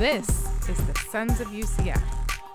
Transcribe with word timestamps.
This 0.00 0.26
is 0.66 0.78
the 0.86 0.98
Sons 1.10 1.42
of 1.42 1.48
UCF, 1.48 2.02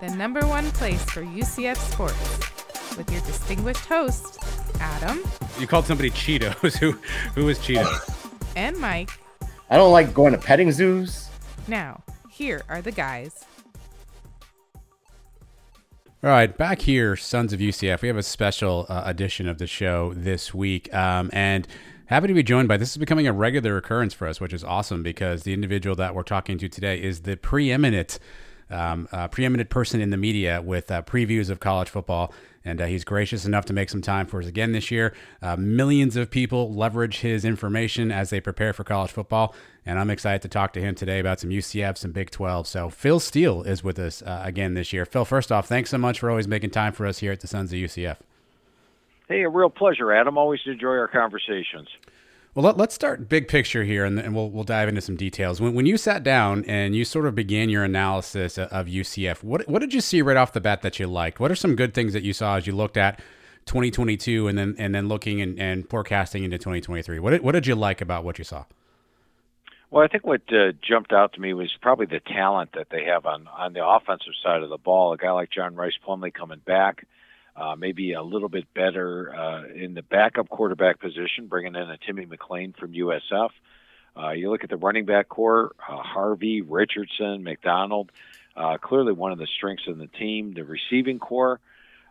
the 0.00 0.10
number 0.16 0.44
one 0.48 0.68
place 0.72 1.00
for 1.04 1.22
UCF 1.22 1.76
sports, 1.76 2.96
with 2.96 3.08
your 3.08 3.20
distinguished 3.20 3.86
host, 3.86 4.40
Adam. 4.80 5.22
You 5.60 5.68
called 5.68 5.86
somebody 5.86 6.10
Cheetos. 6.10 6.76
who 6.80 6.98
who 7.36 7.48
is 7.48 7.60
Cheetos? 7.60 8.32
and 8.56 8.76
Mike. 8.78 9.10
I 9.70 9.76
don't 9.76 9.92
like 9.92 10.12
going 10.12 10.32
to 10.32 10.38
petting 10.38 10.72
zoos. 10.72 11.28
Now, 11.68 12.02
here 12.28 12.62
are 12.68 12.82
the 12.82 12.90
guys. 12.90 13.44
All 16.24 16.30
right, 16.30 16.58
back 16.58 16.80
here, 16.80 17.14
Sons 17.14 17.52
of 17.52 17.60
UCF. 17.60 18.02
We 18.02 18.08
have 18.08 18.16
a 18.16 18.24
special 18.24 18.86
uh, 18.88 19.04
edition 19.06 19.48
of 19.48 19.58
the 19.58 19.68
show 19.68 20.14
this 20.14 20.52
week, 20.52 20.92
um, 20.92 21.30
and 21.32 21.68
Happy 22.08 22.28
to 22.28 22.34
be 22.34 22.44
joined 22.44 22.68
by 22.68 22.76
this 22.76 22.92
is 22.92 22.98
becoming 22.98 23.26
a 23.26 23.32
regular 23.32 23.76
occurrence 23.76 24.14
for 24.14 24.28
us, 24.28 24.40
which 24.40 24.52
is 24.52 24.62
awesome 24.62 25.02
because 25.02 25.42
the 25.42 25.52
individual 25.52 25.96
that 25.96 26.14
we're 26.14 26.22
talking 26.22 26.56
to 26.56 26.68
today 26.68 27.02
is 27.02 27.22
the 27.22 27.36
preeminent, 27.36 28.20
um, 28.70 29.08
uh, 29.10 29.26
preeminent 29.26 29.70
person 29.70 30.00
in 30.00 30.10
the 30.10 30.16
media 30.16 30.62
with 30.62 30.88
uh, 30.88 31.02
previews 31.02 31.50
of 31.50 31.58
college 31.58 31.88
football, 31.88 32.32
and 32.64 32.80
uh, 32.80 32.86
he's 32.86 33.02
gracious 33.02 33.44
enough 33.44 33.64
to 33.64 33.72
make 33.72 33.90
some 33.90 34.02
time 34.02 34.24
for 34.28 34.38
us 34.38 34.46
again 34.46 34.70
this 34.70 34.88
year. 34.88 35.12
Uh, 35.42 35.56
millions 35.56 36.14
of 36.14 36.30
people 36.30 36.72
leverage 36.72 37.22
his 37.22 37.44
information 37.44 38.12
as 38.12 38.30
they 38.30 38.38
prepare 38.38 38.72
for 38.72 38.84
college 38.84 39.10
football, 39.10 39.52
and 39.84 39.98
I'm 39.98 40.10
excited 40.10 40.42
to 40.42 40.48
talk 40.48 40.72
to 40.74 40.80
him 40.80 40.94
today 40.94 41.18
about 41.18 41.40
some 41.40 41.50
UCF, 41.50 41.98
some 41.98 42.12
Big 42.12 42.30
12. 42.30 42.68
So 42.68 42.88
Phil 42.88 43.18
Steele 43.18 43.64
is 43.64 43.82
with 43.82 43.98
us 43.98 44.22
uh, 44.22 44.42
again 44.44 44.74
this 44.74 44.92
year. 44.92 45.06
Phil, 45.06 45.24
first 45.24 45.50
off, 45.50 45.66
thanks 45.66 45.90
so 45.90 45.98
much 45.98 46.20
for 46.20 46.30
always 46.30 46.46
making 46.46 46.70
time 46.70 46.92
for 46.92 47.04
us 47.04 47.18
here 47.18 47.32
at 47.32 47.40
the 47.40 47.48
Sons 47.48 47.72
of 47.72 47.78
UCF. 47.80 48.18
Hey, 49.28 49.42
a 49.42 49.48
real 49.48 49.70
pleasure, 49.70 50.12
Adam. 50.12 50.38
Always 50.38 50.60
enjoy 50.66 50.90
our 50.90 51.08
conversations. 51.08 51.88
Well, 52.54 52.64
let, 52.72 52.88
us 52.88 52.94
start 52.94 53.28
big 53.28 53.48
picture 53.48 53.84
here, 53.84 54.04
and, 54.04 54.18
and, 54.18 54.34
we'll 54.34 54.48
we'll 54.48 54.64
dive 54.64 54.88
into 54.88 55.02
some 55.02 55.16
details. 55.16 55.60
When, 55.60 55.74
when 55.74 55.84
you 55.84 55.98
sat 55.98 56.22
down 56.22 56.64
and 56.64 56.96
you 56.96 57.04
sort 57.04 57.26
of 57.26 57.34
began 57.34 57.68
your 57.68 57.84
analysis 57.84 58.56
of 58.56 58.86
UCF, 58.86 59.42
what 59.42 59.68
what 59.68 59.80
did 59.80 59.92
you 59.92 60.00
see 60.00 60.22
right 60.22 60.36
off 60.36 60.52
the 60.52 60.60
bat 60.60 60.80
that 60.82 60.98
you 60.98 61.06
liked? 61.06 61.38
What 61.38 61.50
are 61.50 61.56
some 61.56 61.76
good 61.76 61.92
things 61.92 62.12
that 62.14 62.22
you 62.22 62.32
saw 62.32 62.56
as 62.56 62.66
you 62.66 62.74
looked 62.74 62.96
at 62.96 63.20
2022 63.66 64.48
and 64.48 64.56
then 64.56 64.74
and 64.78 64.94
then 64.94 65.08
looking 65.08 65.42
and, 65.42 65.58
and 65.60 65.86
forecasting 65.90 66.44
into 66.44 66.56
2023? 66.56 67.18
What 67.18 67.32
did, 67.32 67.42
what 67.42 67.52
did 67.52 67.66
you 67.66 67.74
like 67.74 68.00
about 68.00 68.24
what 68.24 68.38
you 68.38 68.44
saw? 68.44 68.64
Well, 69.90 70.02
I 70.02 70.08
think 70.08 70.24
what 70.24 70.42
uh, 70.50 70.72
jumped 70.82 71.12
out 71.12 71.34
to 71.34 71.40
me 71.40 71.52
was 71.52 71.70
probably 71.82 72.06
the 72.06 72.20
talent 72.20 72.70
that 72.74 72.86
they 72.90 73.04
have 73.04 73.26
on 73.26 73.48
on 73.48 73.74
the 73.74 73.86
offensive 73.86 74.32
side 74.42 74.62
of 74.62 74.70
the 74.70 74.78
ball. 74.78 75.12
A 75.12 75.18
guy 75.18 75.32
like 75.32 75.50
John 75.50 75.74
Rhys 75.74 75.98
Plumlee 76.06 76.32
coming 76.32 76.62
back 76.64 77.04
uh, 77.56 77.74
maybe 77.76 78.12
a 78.12 78.22
little 78.22 78.48
bit 78.48 78.72
better 78.74 79.34
uh, 79.34 79.64
in 79.74 79.94
the 79.94 80.02
backup 80.02 80.48
quarterback 80.48 81.00
position, 81.00 81.46
bringing 81.46 81.74
in 81.74 81.90
a 81.90 81.96
Timmy 81.98 82.26
McClain 82.26 82.76
from 82.76 82.92
USF. 82.92 83.50
Uh, 84.16 84.30
you 84.30 84.50
look 84.50 84.64
at 84.64 84.70
the 84.70 84.76
running 84.76 85.04
back 85.04 85.28
corps, 85.28 85.74
uh, 85.88 85.96
Harvey, 85.96 86.62
Richardson, 86.62 87.42
McDonald, 87.42 88.10
uh, 88.56 88.78
clearly 88.78 89.12
one 89.12 89.32
of 89.32 89.38
the 89.38 89.46
strengths 89.46 89.86
of 89.86 89.98
the 89.98 90.06
team. 90.06 90.54
The 90.54 90.64
receiving 90.64 91.18
corps, 91.18 91.60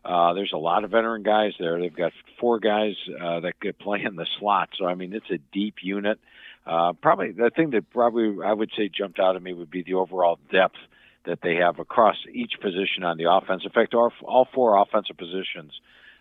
uh, 0.03 0.33
there's 0.33 0.53
a 0.53 0.57
lot 0.57 0.83
of 0.83 0.91
veteran 0.91 1.23
guys 1.23 1.53
there. 1.59 1.79
They've 1.79 1.95
got 1.95 2.13
four 2.39 2.59
guys 2.59 2.95
uh, 3.19 3.39
that 3.41 3.59
could 3.59 3.77
play 3.79 4.03
in 4.03 4.16
the 4.16 4.27
slot. 4.39 4.69
So, 4.77 4.85
I 4.85 4.94
mean, 4.95 5.13
it's 5.13 5.29
a 5.31 5.39
deep 5.51 5.75
unit. 5.81 6.19
Uh, 6.66 6.94
probably 6.94 7.31
the 7.31 7.51
thing 7.51 7.72
that 7.72 7.89
probably 7.91 8.44
I 8.44 8.51
would 8.51 8.72
say 8.75 8.89
jumped 8.89 9.19
out 9.19 9.35
at 9.35 9.44
me 9.44 9.53
would 9.53 9.69
be 9.69 9.83
the 9.83 9.95
overall 9.95 10.39
depth 10.51 10.77
that 11.25 11.40
they 11.41 11.56
have 11.56 11.80
across 11.80 12.16
each 12.34 12.53
position 12.62 13.03
on 13.03 13.18
the 13.18 13.30
offense. 13.30 13.63
In 13.66 13.72
fact, 13.72 13.94
all, 13.94 14.12
all 14.24 14.47
four 14.53 14.81
offensive 14.81 15.18
positions 15.18 15.72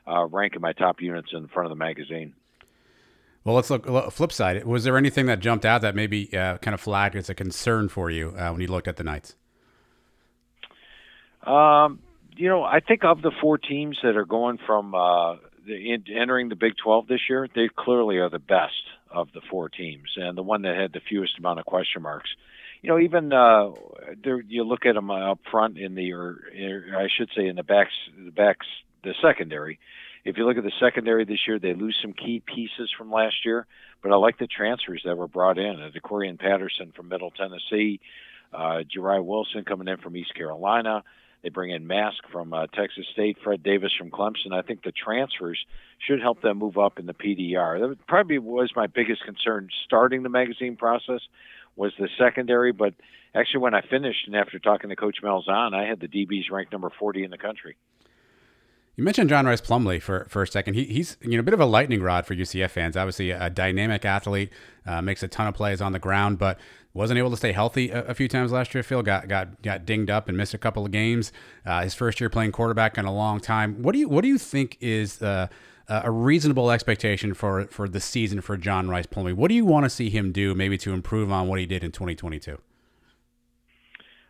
uh, 0.07 0.27
rank 0.27 0.55
in 0.55 0.61
my 0.61 0.73
top 0.73 1.01
units 1.01 1.29
in 1.33 1.49
front 1.49 1.67
of 1.67 1.71
the 1.71 1.77
magazine. 1.77 2.35
Well, 3.45 3.55
let's 3.55 3.69
look 3.69 3.87
flip 4.11 4.33
side. 4.33 4.65
Was 4.65 4.85
there 4.85 4.97
anything 4.97 5.27
that 5.27 5.41
jumped 5.41 5.67
out 5.67 5.83
that 5.83 5.95
maybe 5.95 6.35
uh, 6.37 6.57
kind 6.59 6.75
of 6.75 6.81
flagged 6.81 7.15
as 7.15 7.29
a 7.29 7.35
concern 7.35 7.91
for 7.91 8.11
you 8.11 8.35
uh, 8.39 8.51
when 8.51 8.61
you 8.63 8.69
looked 8.69 8.89
at 8.89 8.97
the 8.97 9.05
Knights? 9.05 9.37
Um, 11.43 12.01
you 12.37 12.49
know, 12.49 12.63
I 12.63 12.81
think 12.81 13.05
of 13.05 13.21
the 13.21 13.33
four 13.43 13.59
teams 13.59 13.99
that 14.03 14.17
are 14.17 14.25
going 14.25 14.59
from 14.67 14.95
uh, 14.95 15.37
the, 15.67 15.93
entering 16.19 16.49
the 16.49 16.57
Big 16.57 16.73
12 16.83 17.07
this 17.07 17.21
year, 17.29 17.47
they 17.55 17.69
clearly 17.77 18.17
are 18.17 18.31
the 18.31 18.39
best 18.39 18.83
of 19.11 19.29
the 19.35 19.43
four 19.51 19.69
teams 19.69 20.11
and 20.17 20.37
the 20.39 20.43
one 20.43 20.63
that 20.63 20.75
had 20.77 20.93
the 20.93 21.01
fewest 21.09 21.39
amount 21.39 21.61
of 21.61 21.67
question 21.67 22.03
marks 22.03 22.31
you 22.85 22.91
know, 22.91 22.99
even 22.99 23.33
uh, 23.33 23.71
there, 24.23 24.43
you 24.43 24.63
look 24.63 24.85
at 24.85 24.95
them 24.95 25.11
up 25.11 25.41
front 25.51 25.79
in 25.79 25.95
the, 25.95 26.13
or, 26.13 26.37
or 26.55 26.99
I 26.99 27.09
should 27.09 27.31
say, 27.35 27.47
in 27.47 27.57
the 27.57 27.63
backs, 27.63 27.93
the 28.23 28.31
backs, 28.31 28.67
the 29.03 29.15
secondary. 29.23 29.79
If 30.27 30.37
you 30.37 30.47
look 30.47 30.59
at 30.59 30.65
the 30.65 30.73
secondary 30.79 31.25
this 31.25 31.41
year, 31.49 31.59
they 31.59 31.73
lose 31.73 31.97
some 32.03 32.13
key 32.13 32.43
pieces 32.45 32.93
from 32.97 33.11
last 33.11 33.37
year. 33.47 33.67
But 34.03 34.13
I 34.13 34.17
like 34.17 34.37
the 34.37 34.47
transfers 34.47 35.01
that 35.07 35.17
were 35.17 35.29
brought 35.29 35.57
in. 35.57 35.81
Uh, 35.81 35.89
DeCorian 35.99 36.39
Patterson 36.39 36.93
from 36.95 37.09
Middle 37.09 37.31
Tennessee, 37.31 38.01
uh, 38.53 38.83
Jeriah 38.95 39.25
Wilson 39.25 39.65
coming 39.65 39.89
in 39.89 39.97
from 39.97 40.15
East 40.15 40.35
Carolina. 40.35 41.05
They 41.43 41.49
bring 41.49 41.71
in 41.71 41.87
Mask 41.87 42.23
from 42.31 42.53
uh, 42.53 42.67
Texas 42.67 43.07
State, 43.13 43.39
Fred 43.43 43.63
Davis 43.63 43.93
from 43.99 44.11
Clemson. 44.11 44.53
I 44.53 44.61
think 44.61 44.83
the 44.83 44.93
transfers 44.93 45.59
should 46.07 46.21
help 46.21 46.43
them 46.43 46.59
move 46.59 46.77
up 46.77 46.99
in 46.99 47.07
the 47.07 47.15
PDR. 47.15 47.81
That 47.81 48.07
probably 48.07 48.39
was 48.39 48.73
my 48.77 48.89
biggest 48.89 49.25
concern 49.25 49.71
starting 49.87 50.23
the 50.23 50.29
magazine 50.29 50.77
process 50.77 51.21
was 51.77 51.93
the 51.99 52.09
secondary. 52.19 52.73
But 52.73 52.95
actually, 53.35 53.61
when 53.61 53.75
I 53.75 53.83
finished 53.83 54.27
and 54.27 54.37
after 54.37 54.59
talking 54.59 54.91
to 54.91 54.97
Coach 54.97 55.19
Malzahn, 55.23 55.75
I 55.75 55.87
had 55.87 56.01
the 56.01 56.09
DBs 56.09 56.51
ranked 56.51 56.73
number 56.73 56.91
40 56.99 57.25
in 57.25 57.31
the 57.31 57.39
country. 57.39 57.77
You 58.97 59.03
mentioned 59.03 59.29
John 59.29 59.47
Rhys 59.47 59.61
Plumlee 59.61 60.01
for, 60.01 60.27
for 60.29 60.43
a 60.43 60.47
second. 60.47 60.75
He, 60.75 60.85
he's 60.85 61.17
you 61.21 61.33
know 61.33 61.41
a 61.41 61.43
bit 61.43 61.55
of 61.55 61.61
a 61.61 61.67
lightning 61.67 62.01
rod 62.01 62.27
for 62.27 62.35
UCF 62.35 62.71
fans. 62.71 62.97
Obviously, 62.97 63.31
a 63.31 63.51
dynamic 63.51 64.05
athlete, 64.05 64.51
uh, 64.87 65.03
makes 65.03 65.23
a 65.23 65.29
ton 65.29 65.49
of 65.49 65.55
plays 65.55 65.81
on 65.81 65.93
the 65.93 65.99
ground, 65.99 66.39
but 66.39 66.61
wasn't 66.93 67.19
able 67.19 67.31
to 67.31 67.37
stay 67.37 67.51
healthy 67.51 67.91
a, 67.91 68.05
a, 68.05 68.15
few 68.15 68.29
times 68.29 68.53
last 68.53 68.73
year. 68.73 68.85
Phil 68.85 69.03
got 69.03 69.27
got 69.27 69.61
got 69.63 69.85
dinged 69.85 70.11
up 70.11 70.29
and 70.29 70.39
missed 70.39 70.55
a 70.55 70.59
couple 70.59 70.87
of 70.87 70.93
games. 70.93 71.33
Uh, 71.67 71.83
his 71.83 71.93
first 71.93 72.21
year 72.21 72.31
playing 72.31 72.53
quarterback 72.53 72.97
in 72.97 73.05
a 73.05 73.13
long 73.13 73.41
time. 73.41 73.83
What 73.83 73.93
do 73.93 73.99
you 73.99 74.09
what 74.09 74.23
do 74.23 74.29
you 74.29 74.39
think 74.39 74.79
is 74.81 75.21
uh, 75.21 75.49
uh, 75.89 76.03
a 76.05 76.11
reasonable 76.11 76.71
expectation 76.71 77.35
for 77.35 77.67
for 77.67 77.89
the 77.89 78.01
season 78.01 78.41
for 78.41 78.57
John 78.57 78.89
Rhys 78.89 79.07
Plumlee. 79.07 79.35
What 79.35 79.49
do 79.49 79.55
you 79.55 79.65
want 79.65 79.85
to 79.85 79.91
see 79.91 80.11
him 80.11 80.33
do, 80.33 80.55
maybe 80.55 80.79
to 80.79 80.93
improve 80.93 81.31
on 81.31 81.49
what 81.49 81.59
he 81.59 81.67
did 81.67 81.85
in 81.85 81.93
2022? 81.93 82.59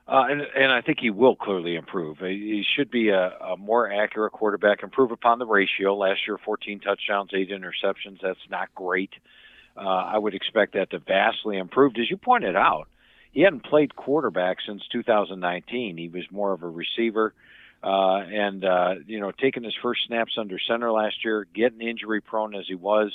Uh, 0.06 0.24
and, 0.28 0.42
and 0.42 0.70
I 0.70 0.82
think 0.82 0.98
he 1.00 1.08
will 1.08 1.34
clearly 1.34 1.76
improve. 1.76 2.18
He 2.18 2.62
should 2.76 2.90
be 2.90 3.08
a, 3.08 3.30
a 3.38 3.56
more 3.56 3.90
accurate 3.90 4.32
quarterback, 4.32 4.82
improve 4.82 5.12
upon 5.12 5.38
the 5.38 5.46
ratio. 5.46 5.96
Last 5.96 6.20
year, 6.26 6.36
14 6.44 6.80
touchdowns, 6.80 7.30
eight 7.32 7.50
interceptions. 7.50 8.20
That's 8.22 8.38
not 8.50 8.68
great. 8.74 9.10
Uh, 9.76 9.80
I 9.80 10.18
would 10.18 10.34
expect 10.34 10.74
that 10.74 10.90
to 10.90 10.98
vastly 10.98 11.56
improve. 11.56 11.94
As 11.98 12.10
you 12.10 12.18
pointed 12.18 12.54
out, 12.54 12.88
he 13.32 13.40
hadn't 13.40 13.64
played 13.64 13.96
quarterback 13.96 14.58
since 14.64 14.82
2019. 14.92 15.96
He 15.96 16.08
was 16.08 16.24
more 16.30 16.52
of 16.52 16.62
a 16.62 16.68
receiver. 16.68 17.32
Uh, 17.84 18.16
and 18.16 18.64
uh, 18.64 18.94
you 19.06 19.20
know, 19.20 19.30
taking 19.30 19.62
his 19.62 19.74
first 19.82 20.06
snaps 20.06 20.32
under 20.38 20.58
center 20.58 20.90
last 20.90 21.22
year, 21.22 21.46
getting 21.54 21.82
injury 21.82 22.22
prone 22.22 22.54
as 22.54 22.64
he 22.66 22.74
was, 22.74 23.12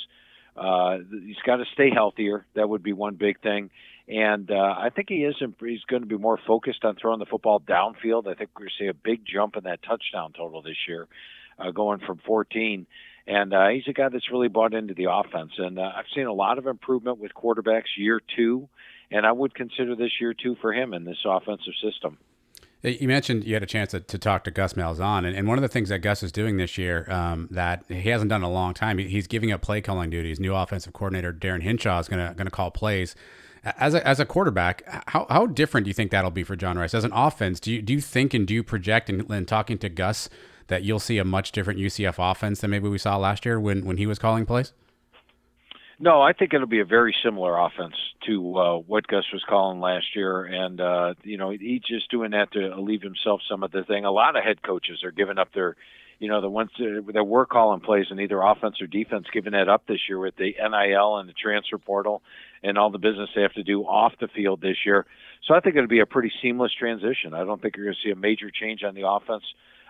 uh, 0.56 0.98
he's 1.10 1.42
got 1.44 1.56
to 1.56 1.64
stay 1.72 1.90
healthier. 1.90 2.46
That 2.54 2.68
would 2.68 2.82
be 2.82 2.92
one 2.92 3.16
big 3.16 3.40
thing. 3.40 3.70
And 4.06 4.48
uh, 4.50 4.74
I 4.78 4.90
think 4.94 5.08
he 5.08 5.24
is. 5.24 5.34
He's 5.60 5.84
going 5.88 6.02
to 6.02 6.08
be 6.08 6.16
more 6.16 6.38
focused 6.46 6.84
on 6.84 6.94
throwing 6.96 7.18
the 7.18 7.26
football 7.26 7.60
downfield. 7.60 8.28
I 8.28 8.34
think 8.34 8.50
we're 8.54 8.66
going 8.66 8.70
to 8.78 8.84
see 8.84 8.86
a 8.86 8.94
big 8.94 9.22
jump 9.24 9.56
in 9.56 9.64
that 9.64 9.82
touchdown 9.82 10.32
total 10.36 10.62
this 10.62 10.76
year, 10.86 11.08
uh, 11.58 11.72
going 11.72 11.98
from 12.00 12.20
14. 12.24 12.86
And 13.26 13.52
uh, 13.52 13.68
he's 13.68 13.88
a 13.88 13.92
guy 13.92 14.08
that's 14.08 14.30
really 14.30 14.48
bought 14.48 14.74
into 14.74 14.94
the 14.94 15.10
offense. 15.10 15.52
And 15.58 15.78
uh, 15.78 15.92
I've 15.96 16.06
seen 16.14 16.26
a 16.26 16.32
lot 16.32 16.58
of 16.58 16.66
improvement 16.66 17.18
with 17.18 17.32
quarterbacks 17.34 17.96
year 17.96 18.20
two, 18.36 18.68
and 19.10 19.26
I 19.26 19.32
would 19.32 19.54
consider 19.54 19.96
this 19.96 20.12
year 20.20 20.34
two 20.34 20.56
for 20.60 20.72
him 20.72 20.94
in 20.94 21.04
this 21.04 21.18
offensive 21.24 21.74
system. 21.82 22.18
You 22.82 23.08
mentioned 23.08 23.44
you 23.44 23.54
had 23.54 23.62
a 23.62 23.66
chance 23.66 23.90
to, 23.90 24.00
to 24.00 24.18
talk 24.18 24.44
to 24.44 24.50
Gus 24.50 24.72
Malzahn, 24.72 25.26
and, 25.26 25.36
and, 25.36 25.46
one 25.46 25.58
of 25.58 25.62
the 25.62 25.68
things 25.68 25.90
that 25.90 25.98
Gus 25.98 26.22
is 26.22 26.32
doing 26.32 26.56
this 26.56 26.78
year 26.78 27.06
um, 27.10 27.46
that 27.50 27.84
he 27.88 28.08
hasn't 28.08 28.30
done 28.30 28.40
in 28.40 28.48
a 28.48 28.50
long 28.50 28.72
time, 28.72 28.96
he, 28.96 29.06
he's 29.06 29.26
giving 29.26 29.52
up 29.52 29.60
play 29.60 29.82
calling 29.82 30.08
duties. 30.08 30.40
New 30.40 30.54
offensive 30.54 30.94
coordinator 30.94 31.30
Darren 31.30 31.62
Hinshaw 31.62 31.98
is 31.98 32.08
going 32.08 32.36
to 32.36 32.50
call 32.50 32.70
plays. 32.70 33.14
As 33.62 33.92
a, 33.92 34.06
as 34.08 34.18
a 34.18 34.24
quarterback, 34.24 34.82
how, 35.08 35.26
how 35.28 35.44
different 35.44 35.84
do 35.84 35.88
you 35.90 35.94
think 35.94 36.10
that'll 36.10 36.30
be 36.30 36.42
for 36.42 36.56
John 36.56 36.78
Rhys 36.78 36.94
As 36.94 37.04
an 37.04 37.12
offense, 37.12 37.60
do 37.60 37.70
you 37.70 37.82
do 37.82 37.92
you 37.92 38.00
think 38.00 38.32
and 38.32 38.46
do 38.46 38.54
you 38.54 38.62
project 38.62 39.10
in, 39.10 39.30
in 39.30 39.44
talking 39.44 39.76
to 39.78 39.90
Gus 39.90 40.30
that 40.68 40.82
you'll 40.82 41.00
see 41.00 41.18
a 41.18 41.24
much 41.24 41.52
different 41.52 41.78
UCF 41.78 42.14
offense 42.18 42.60
than 42.62 42.70
maybe 42.70 42.88
we 42.88 42.96
saw 42.96 43.18
last 43.18 43.44
year 43.44 43.60
when 43.60 43.84
when 43.84 43.98
he 43.98 44.06
was 44.06 44.18
calling 44.18 44.46
plays? 44.46 44.72
No, 46.02 46.22
I 46.22 46.32
think 46.32 46.54
it'll 46.54 46.66
be 46.66 46.80
a 46.80 46.86
very 46.86 47.14
similar 47.22 47.58
offense 47.58 47.94
to 48.26 48.56
uh, 48.58 48.78
what 48.78 49.06
Gus 49.06 49.24
was 49.34 49.44
calling 49.46 49.80
last 49.80 50.16
year, 50.16 50.44
and 50.44 50.80
uh, 50.80 51.12
you 51.22 51.36
know 51.36 51.50
he's 51.50 51.82
just 51.82 52.10
doing 52.10 52.30
that 52.30 52.50
to 52.52 52.74
alleviate 52.74 53.02
himself 53.02 53.42
some 53.46 53.62
of 53.62 53.70
the 53.70 53.84
thing. 53.84 54.06
A 54.06 54.10
lot 54.10 54.34
of 54.34 54.42
head 54.42 54.62
coaches 54.62 55.04
are 55.04 55.10
giving 55.10 55.36
up 55.36 55.52
their, 55.52 55.76
you 56.18 56.28
know, 56.28 56.40
the 56.40 56.48
ones 56.48 56.70
that 56.78 57.24
were 57.26 57.44
calling 57.44 57.80
plays 57.80 58.06
in 58.10 58.18
either 58.18 58.40
offense 58.40 58.80
or 58.80 58.86
defense, 58.86 59.26
giving 59.30 59.52
that 59.52 59.68
up 59.68 59.86
this 59.86 60.00
year 60.08 60.18
with 60.18 60.36
the 60.36 60.54
NIL 60.58 61.18
and 61.18 61.28
the 61.28 61.34
transfer 61.34 61.76
portal 61.76 62.22
and 62.62 62.78
all 62.78 62.90
the 62.90 62.96
business 62.96 63.28
they 63.36 63.42
have 63.42 63.52
to 63.52 63.62
do 63.62 63.82
off 63.82 64.14
the 64.22 64.28
field 64.28 64.62
this 64.62 64.78
year. 64.86 65.04
So 65.46 65.52
I 65.52 65.60
think 65.60 65.76
it'll 65.76 65.86
be 65.86 66.00
a 66.00 66.06
pretty 66.06 66.32
seamless 66.40 66.72
transition. 66.72 67.34
I 67.34 67.44
don't 67.44 67.60
think 67.60 67.76
you're 67.76 67.84
going 67.84 67.96
to 68.02 68.08
see 68.08 68.12
a 68.12 68.16
major 68.16 68.50
change 68.50 68.84
on 68.84 68.94
the 68.94 69.06
offense, 69.06 69.44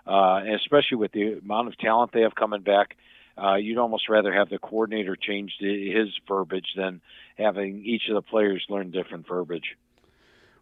uh, 0.09 0.43
and 0.43 0.57
especially 0.57 0.97
with 0.97 1.13
the 1.13 1.39
amount 1.39 1.69
of 1.69 1.79
talent 1.79 2.11
they 2.13 2.23
have 2.23 2.35
coming 2.35 2.63
back 2.63 2.97
uh, 3.43 3.55
you'd 3.55 3.79
almost 3.79 4.09
rather 4.09 4.33
have 4.33 4.49
the 4.49 4.59
coordinator 4.59 5.17
change 5.17 5.55
his 5.59 6.09
verbiage 6.29 6.75
than 6.77 7.01
having 7.39 7.85
each 7.85 8.03
of 8.09 8.15
the 8.15 8.23
players 8.23 8.65
learn 8.69 8.91
different 8.91 9.27
verbiage. 9.27 9.77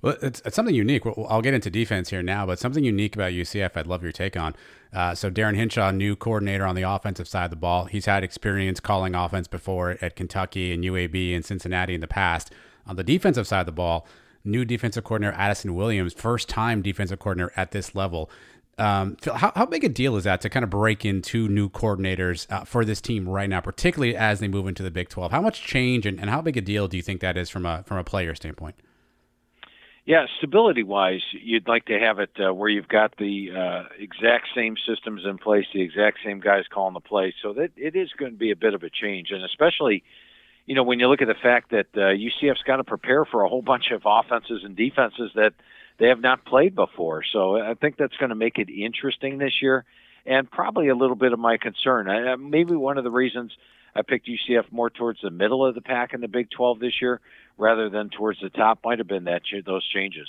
Well, 0.00 0.16
it's, 0.22 0.40
it's 0.44 0.54
something 0.54 0.74
unique. 0.74 1.02
I'll 1.06 1.42
get 1.42 1.54
into 1.54 1.70
defense 1.70 2.10
here 2.10 2.22
now, 2.22 2.46
but 2.46 2.60
something 2.60 2.84
unique 2.84 3.16
about 3.16 3.32
UCF 3.32 3.76
I'd 3.76 3.88
love 3.88 4.02
your 4.04 4.12
take 4.12 4.36
on. 4.36 4.54
Uh, 4.92 5.14
so, 5.14 5.28
Darren 5.28 5.56
Hinshaw, 5.56 5.90
new 5.90 6.14
coordinator 6.14 6.64
on 6.64 6.76
the 6.76 6.82
offensive 6.82 7.26
side 7.26 7.46
of 7.46 7.50
the 7.50 7.56
ball. 7.56 7.86
He's 7.86 8.06
had 8.06 8.22
experience 8.22 8.78
calling 8.78 9.16
offense 9.16 9.48
before 9.48 9.98
at 10.00 10.14
Kentucky 10.14 10.72
and 10.72 10.84
UAB 10.84 11.34
and 11.34 11.44
Cincinnati 11.44 11.94
in 11.94 12.00
the 12.00 12.06
past. 12.06 12.52
On 12.86 12.94
the 12.94 13.02
defensive 13.02 13.46
side 13.46 13.60
of 13.60 13.66
the 13.66 13.72
ball, 13.72 14.06
new 14.44 14.64
defensive 14.64 15.02
coordinator 15.02 15.36
Addison 15.36 15.74
Williams, 15.74 16.14
first 16.14 16.48
time 16.48 16.80
defensive 16.80 17.18
coordinator 17.18 17.52
at 17.56 17.72
this 17.72 17.94
level. 17.96 18.30
Um, 18.78 19.16
Phil, 19.16 19.34
how, 19.34 19.52
how 19.56 19.66
big 19.66 19.84
a 19.84 19.88
deal 19.88 20.16
is 20.16 20.24
that 20.24 20.40
to 20.42 20.48
kind 20.48 20.64
of 20.64 20.70
break 20.70 21.04
in 21.04 21.22
two 21.22 21.48
new 21.48 21.68
coordinators 21.68 22.50
uh, 22.50 22.64
for 22.64 22.84
this 22.84 23.00
team 23.00 23.28
right 23.28 23.48
now, 23.48 23.60
particularly 23.60 24.16
as 24.16 24.40
they 24.40 24.48
move 24.48 24.68
into 24.68 24.82
the 24.82 24.90
Big 24.90 25.08
12? 25.08 25.32
How 25.32 25.40
much 25.40 25.62
change 25.62 26.06
and, 26.06 26.20
and 26.20 26.30
how 26.30 26.40
big 26.40 26.56
a 26.56 26.60
deal 26.60 26.88
do 26.88 26.96
you 26.96 27.02
think 27.02 27.20
that 27.20 27.36
is 27.36 27.50
from 27.50 27.66
a 27.66 27.82
from 27.84 27.98
a 27.98 28.04
player 28.04 28.34
standpoint? 28.34 28.76
Yeah, 30.08 30.24
stability 30.38 30.84
wise, 30.84 31.20
you'd 31.32 31.68
like 31.68 31.84
to 31.84 31.98
have 31.98 32.18
it 32.18 32.30
uh, 32.40 32.54
where 32.54 32.70
you've 32.70 32.88
got 32.88 33.18
the 33.18 33.50
uh, 33.54 33.82
exact 33.98 34.48
same 34.54 34.76
systems 34.88 35.26
in 35.26 35.36
place, 35.36 35.66
the 35.74 35.82
exact 35.82 36.20
same 36.24 36.40
guys 36.40 36.64
calling 36.72 36.94
the 36.94 37.00
play. 37.00 37.34
So 37.42 37.52
that 37.52 37.72
it 37.76 37.94
is 37.94 38.08
going 38.16 38.32
to 38.32 38.38
be 38.38 38.50
a 38.50 38.56
bit 38.56 38.72
of 38.72 38.82
a 38.82 38.88
change, 38.88 39.32
and 39.32 39.44
especially, 39.44 40.02
you 40.64 40.74
know, 40.74 40.82
when 40.82 40.98
you 40.98 41.08
look 41.08 41.20
at 41.20 41.28
the 41.28 41.34
fact 41.34 41.72
that 41.72 41.88
uh, 41.94 42.16
UCF's 42.16 42.62
got 42.62 42.76
to 42.76 42.84
prepare 42.84 43.26
for 43.26 43.42
a 43.42 43.50
whole 43.50 43.60
bunch 43.74 43.90
of 43.90 44.02
offenses 44.06 44.62
and 44.64 44.74
defenses 44.76 45.32
that 45.34 45.52
they 45.98 46.08
have 46.08 46.20
not 46.20 46.44
played 46.44 46.74
before. 46.74 47.22
So 47.32 47.60
I 47.60 47.74
think 47.74 47.96
that's 47.96 48.16
going 48.16 48.30
to 48.30 48.36
make 48.36 48.58
it 48.58 48.70
interesting 48.70 49.38
this 49.38 49.60
year, 49.60 49.84
and 50.24 50.50
probably 50.50 50.88
a 50.88 50.94
little 50.94 51.16
bit 51.16 51.32
of 51.32 51.38
my 51.38 51.56
concern. 51.56 52.08
I, 52.08 52.36
maybe 52.36 52.74
one 52.74 52.98
of 52.98 53.04
the 53.04 53.10
reasons 53.10 53.52
I 53.94 54.02
picked 54.02 54.28
UCF 54.28 54.70
more 54.70 54.90
towards 54.90 55.20
the 55.22 55.30
middle 55.30 55.66
of 55.66 55.74
the 55.74 55.80
pack 55.80 56.14
in 56.14 56.20
the 56.20 56.28
Big 56.28 56.50
12 56.50 56.78
this 56.78 57.00
year 57.00 57.20
rather 57.56 57.88
than 57.90 58.10
towards 58.10 58.40
the 58.40 58.50
top 58.50 58.80
might 58.84 58.98
have 58.98 59.08
been 59.08 59.24
that 59.24 59.42
those 59.66 59.86
changes. 59.88 60.28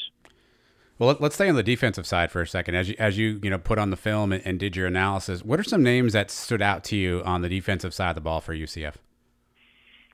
Well, 0.98 1.16
let's 1.22 1.36
stay 1.36 1.48
on 1.48 1.56
the 1.56 1.64
defensive 1.64 2.06
side 2.06 2.30
for 2.30 2.42
a 2.42 2.48
second. 2.48 2.76
As 2.76 2.90
you, 2.90 2.96
as 3.00 3.18
you, 3.18 3.40
you 3.42 3.50
know, 3.50 3.58
put 3.58 3.80
on 3.80 3.90
the 3.90 3.96
film 3.96 4.34
and, 4.34 4.46
and 4.46 4.60
did 4.60 4.76
your 4.76 4.88
analysis, 4.88 5.46
what 5.46 5.60
are 5.60 5.64
some 5.64 5.82
names 5.82 6.12
that 6.12 6.30
stood 6.30 6.62
out 6.62 6.84
to 6.86 6.98
you 6.98 7.22
on 7.24 7.42
the 7.42 7.48
defensive 7.48 7.94
side 7.94 8.10
of 8.10 8.16
the 8.16 8.22
ball 8.22 8.42
for 8.42 8.54
UCF? 8.54 8.96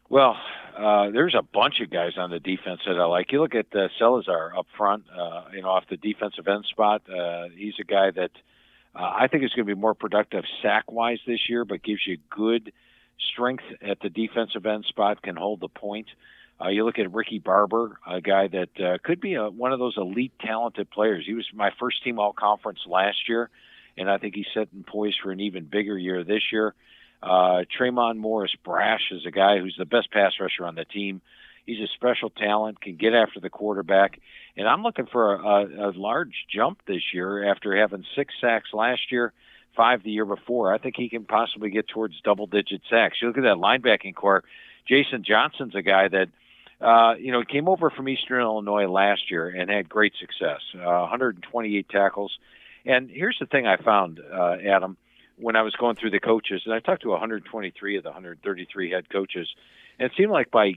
Well, 0.10 0.38
uh, 0.78 1.10
there's 1.12 1.36
a 1.36 1.42
bunch 1.42 1.80
of 1.80 1.90
guys 1.90 2.14
on 2.18 2.30
the 2.30 2.40
defense 2.40 2.82
that 2.86 2.98
I 2.98 3.06
like. 3.06 3.32
You 3.32 3.42
look 3.42 3.56
at 3.56 3.74
uh, 3.76 3.88
Salazar 3.98 4.58
up 4.58 4.68
front, 4.78 5.06
uh, 5.16 5.46
you 5.54 5.62
know, 5.62 5.70
off 5.70 5.86
the 5.90 5.98
defensive 5.98 6.48
end 6.48 6.66
spot. 6.66 7.02
Uh, 7.10 7.50
he's 7.56 7.76
a 7.80 7.84
guy 7.84 8.12
that 8.12 8.32
uh, 8.96 9.12
I 9.20 9.28
think 9.28 9.44
is 9.44 9.52
going 9.52 9.68
to 9.68 9.76
be 9.76 9.80
more 9.80 9.94
productive 9.94 10.44
sack 10.62 10.92
wise 10.92 11.20
this 11.26 11.50
year, 11.50 11.66
but 11.66 11.84
gives 11.84 12.06
you 12.06 12.18
good 12.30 12.74
strength 13.32 13.64
at 13.82 14.00
the 14.02 14.10
defensive 14.10 14.66
end 14.66 14.86
spot, 14.86 15.22
can 15.22 15.36
hold 15.36 15.62
the 15.62 15.70
point. 15.70 16.08
Uh, 16.62 16.70
you 16.70 16.86
look 16.86 17.00
at 17.00 17.14
Ricky 17.14 17.40
Barber, 17.40 18.00
a 18.08 18.22
guy 18.22 18.48
that 18.48 18.80
uh, 18.80 18.98
could 19.04 19.20
be 19.20 19.34
a, 19.34 19.50
one 19.50 19.74
of 19.74 19.80
those 19.80 19.98
elite 19.98 20.34
talented 20.40 20.90
players. 20.90 21.26
He 21.26 21.34
was 21.34 21.46
my 21.54 21.72
first 21.80 22.04
team 22.04 22.20
all 22.20 22.34
conference 22.34 22.80
last 22.88 23.28
year, 23.28 23.50
and 23.98 24.10
I 24.10 24.18
think 24.18 24.36
he's 24.36 24.46
setting 24.54 24.84
poised 24.88 25.20
for 25.22 25.32
an 25.32 25.42
even 25.42 25.66
bigger 25.66 25.98
year 25.98 26.24
this 26.24 26.44
year. 26.52 26.74
Uh, 27.26 27.64
Tre'Mon 27.78 28.18
Morris 28.18 28.54
Brash 28.64 29.12
is 29.12 29.26
a 29.26 29.32
guy 29.32 29.58
who's 29.58 29.76
the 29.78 29.86
best 29.86 30.12
pass 30.12 30.34
rusher 30.40 30.66
on 30.66 30.76
the 30.76 30.86
team. 30.86 31.22
He's 31.66 31.80
a 31.80 31.88
special 31.96 32.30
talent, 32.30 32.80
can 32.80 32.96
get 32.96 33.16
after 33.16 33.40
the 33.40 33.50
quarterback, 33.50 34.20
and 34.56 34.68
I'm 34.68 34.84
looking 34.84 35.08
for 35.08 35.34
a, 35.34 35.40
a, 35.40 35.90
a 35.90 35.92
large 35.96 36.46
jump 36.54 36.82
this 36.86 37.02
year 37.12 37.50
after 37.52 37.76
having 37.76 38.06
six 38.16 38.36
sacks 38.40 38.70
last 38.72 39.12
year, 39.12 39.34
five 39.76 40.04
the 40.04 40.12
year 40.12 40.26
before. 40.26 40.72
I 40.72 40.78
think 40.78 40.96
he 40.96 41.10
can 41.10 41.26
possibly 41.26 41.72
get 41.72 41.88
towards 41.88 42.22
double-digit 42.22 42.82
sacks. 42.88 43.18
You 43.20 43.30
look 43.30 43.38
at 43.38 43.44
that 43.44 43.58
linebacking 43.58 44.14
corps. 44.14 44.44
Jason 44.88 45.24
Johnson's 45.24 45.74
a 45.74 45.82
guy 45.82 46.08
that 46.08 46.28
uh, 46.80 47.16
you 47.18 47.32
know, 47.32 47.42
came 47.44 47.68
over 47.68 47.90
from 47.90 48.08
Eastern 48.08 48.42
Illinois 48.42 48.86
last 48.88 49.32
year 49.32 49.48
and 49.48 49.70
had 49.70 49.90
great 49.90 50.14
success, 50.20 50.60
uh, 50.76 51.08
128 51.10 51.90
tackles. 51.90 52.38
And 52.86 53.10
here's 53.10 53.38
the 53.40 53.46
thing 53.48 53.66
I 53.66 53.78
found, 53.78 54.20
uh, 54.20 54.58
Adam 54.64 54.98
when 55.38 55.56
I 55.56 55.62
was 55.62 55.76
going 55.76 55.96
through 55.96 56.12
the 56.12 56.20
coaches, 56.20 56.64
and 56.66 56.74
I 56.74 56.80
talked 56.80 57.04
to 57.04 57.10
123 57.10 57.98
of 57.98 58.04
the 58.04 58.10
133 58.10 58.92
head 58.92 59.10
coaches, 59.10 59.48
and 60.00 60.10
it 60.12 60.16
seemed 60.18 60.32
like 60.32 60.52
by 60.52 60.74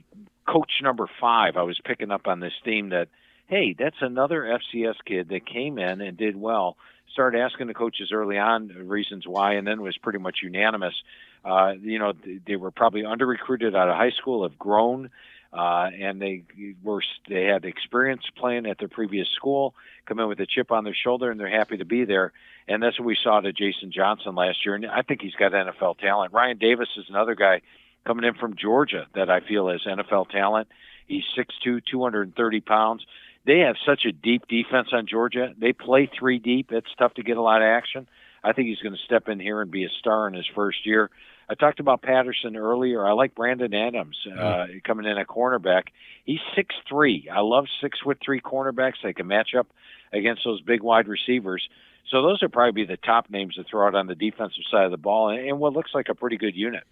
coach 0.47 0.81
number 0.81 1.07
five, 1.19 1.57
I 1.57 1.63
was 1.63 1.79
picking 1.83 2.11
up 2.11 2.27
on 2.27 2.39
this 2.39 2.53
theme 2.63 2.89
that, 2.89 3.09
hey, 3.47 3.75
that's 3.77 4.01
another 4.01 4.59
FCS 4.73 4.95
kid 5.05 5.29
that 5.29 5.45
came 5.45 5.77
in 5.77 6.01
and 6.01 6.17
did 6.17 6.35
well. 6.35 6.77
Started 7.11 7.39
asking 7.39 7.67
the 7.67 7.73
coaches 7.73 8.11
early 8.13 8.37
on 8.37 8.67
reasons 8.67 9.27
why, 9.27 9.53
and 9.53 9.67
then 9.67 9.81
was 9.81 9.97
pretty 9.97 10.19
much 10.19 10.39
unanimous. 10.43 10.93
Uh, 11.43 11.73
you 11.81 11.99
know, 11.99 12.13
they 12.45 12.55
were 12.55 12.71
probably 12.71 13.05
under 13.05 13.25
recruited 13.25 13.75
out 13.75 13.89
of 13.89 13.95
high 13.95 14.11
school, 14.11 14.43
have 14.43 14.59
grown, 14.59 15.09
uh, 15.51 15.89
and 15.99 16.21
they 16.21 16.43
were 16.83 17.01
they 17.27 17.45
had 17.45 17.65
experience 17.65 18.23
playing 18.37 18.65
at 18.65 18.77
their 18.77 18.87
previous 18.87 19.27
school, 19.29 19.73
come 20.05 20.19
in 20.19 20.27
with 20.27 20.39
a 20.39 20.45
chip 20.45 20.71
on 20.71 20.83
their 20.83 20.95
shoulder, 20.95 21.31
and 21.31 21.39
they're 21.39 21.49
happy 21.49 21.77
to 21.77 21.85
be 21.85 22.05
there. 22.05 22.31
And 22.67 22.83
that's 22.83 22.99
what 22.99 23.05
we 23.05 23.17
saw 23.23 23.39
to 23.39 23.51
Jason 23.51 23.91
Johnson 23.91 24.35
last 24.35 24.65
year, 24.65 24.75
and 24.75 24.85
I 24.85 25.01
think 25.01 25.21
he's 25.21 25.33
got 25.33 25.53
NFL 25.53 25.97
talent. 25.97 26.33
Ryan 26.33 26.57
Davis 26.57 26.89
is 26.97 27.05
another 27.09 27.33
guy 27.33 27.61
coming 28.05 28.25
in 28.25 28.35
from 28.35 28.55
Georgia 28.55 29.07
that 29.15 29.29
I 29.29 29.39
feel 29.39 29.69
has 29.69 29.81
NFL 29.81 30.29
talent. 30.29 30.67
He's 31.07 31.23
6'2", 31.35 31.81
230 31.89 32.61
pounds. 32.61 33.05
They 33.45 33.59
have 33.59 33.75
such 33.85 34.05
a 34.05 34.11
deep 34.11 34.47
defense 34.47 34.89
on 34.91 35.07
Georgia. 35.07 35.53
They 35.57 35.73
play 35.73 36.07
three 36.07 36.37
deep. 36.37 36.71
It's 36.71 36.93
tough 36.97 37.15
to 37.15 37.23
get 37.23 37.37
a 37.37 37.41
lot 37.41 37.61
of 37.61 37.67
action. 37.67 38.07
I 38.43 38.53
think 38.53 38.67
he's 38.67 38.79
going 38.79 38.95
to 38.95 39.01
step 39.05 39.27
in 39.27 39.39
here 39.39 39.61
and 39.61 39.69
be 39.69 39.85
a 39.85 39.89
star 39.89 40.27
in 40.27 40.33
his 40.33 40.47
first 40.55 40.85
year. 40.85 41.09
I 41.49 41.55
talked 41.55 41.79
about 41.79 42.01
Patterson 42.03 42.55
earlier. 42.55 43.05
I 43.05 43.13
like 43.13 43.33
Brandon 43.33 43.73
Adams 43.73 44.17
uh, 44.37 44.67
coming 44.83 45.05
in 45.05 45.17
at 45.17 45.27
cornerback. 45.27 45.85
He's 46.23 46.39
six 46.55 46.75
three. 46.87 47.27
I 47.31 47.39
love 47.39 47.65
six 47.81 47.99
foot 47.99 48.19
three 48.23 48.39
cornerbacks. 48.39 49.01
They 49.03 49.13
can 49.13 49.27
match 49.27 49.55
up 49.57 49.67
against 50.13 50.43
those 50.43 50.61
big 50.61 50.83
wide 50.83 51.07
receivers. 51.07 51.67
So 52.09 52.21
those 52.21 52.43
are 52.43 52.49
probably 52.49 52.85
the 52.85 52.97
top 52.97 53.29
names 53.29 53.55
to 53.55 53.63
throw 53.63 53.87
out 53.87 53.95
on 53.95 54.07
the 54.07 54.15
defensive 54.15 54.63
side 54.71 54.85
of 54.85 54.91
the 54.91 54.97
ball, 54.97 55.29
and 55.29 55.59
what 55.59 55.73
looks 55.73 55.91
like 55.93 56.09
a 56.09 56.15
pretty 56.15 56.37
good 56.37 56.55
unit. 56.55 56.83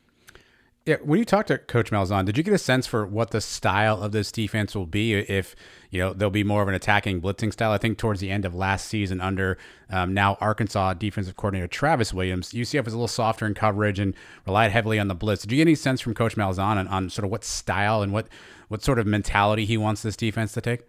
Yeah, 0.88 0.96
when 1.04 1.20
you 1.20 1.26
talked 1.26 1.50
to 1.50 1.58
Coach 1.58 1.92
Malzahn, 1.92 2.24
did 2.24 2.38
you 2.38 2.44
get 2.46 2.54
a 2.54 2.58
sense 2.58 2.88
for 2.88 3.06
what 3.06 3.32
the 3.32 3.42
style 3.42 4.02
of 4.02 4.14
this 4.14 4.32
defense 4.32 4.74
will 4.74 4.86
be? 4.86 5.16
If 5.16 5.54
you 5.92 6.00
know 6.00 6.14
there'll 6.14 6.32
be 6.32 6.46
more 6.46 6.62
of 6.62 6.70
an 6.70 6.76
attacking 6.76 7.20
blitzing 7.20 7.52
style. 7.52 7.74
I 7.74 7.78
think 7.78 7.98
towards 7.98 8.22
the 8.22 8.32
end 8.32 8.46
of 8.46 8.56
last 8.56 8.88
season, 8.88 9.20
under 9.20 9.58
um, 9.90 10.14
now 10.14 10.38
Arkansas 10.40 10.94
defensive 10.94 11.36
coordinator 11.36 11.68
Travis 11.68 12.14
Williams, 12.14 12.52
UCF 12.52 12.86
was 12.86 12.94
a 12.94 12.98
little 12.98 13.10
softer 13.10 13.46
in 13.46 13.54
coverage 13.54 14.00
and 14.00 14.14
relied 14.46 14.72
heavily 14.72 14.98
on 14.98 15.10
the 15.10 15.14
blitz. 15.14 15.42
Did 15.42 15.52
you 15.52 15.58
get 15.58 15.64
any 15.64 15.76
sense 15.76 16.00
from 16.00 16.14
Coach 16.14 16.38
Malzahn 16.38 16.78
on, 16.78 16.88
on 16.88 17.10
sort 17.10 17.26
of 17.26 17.32
what 17.32 17.44
style 17.44 18.02
and 18.02 18.14
what 18.14 18.30
what 18.70 18.82
sort 18.82 18.98
of 18.98 19.06
mentality 19.06 19.66
he 19.66 19.76
wants 19.76 20.04
this 20.04 20.16
defense 20.16 20.54
to 20.54 20.62
take? 20.62 20.84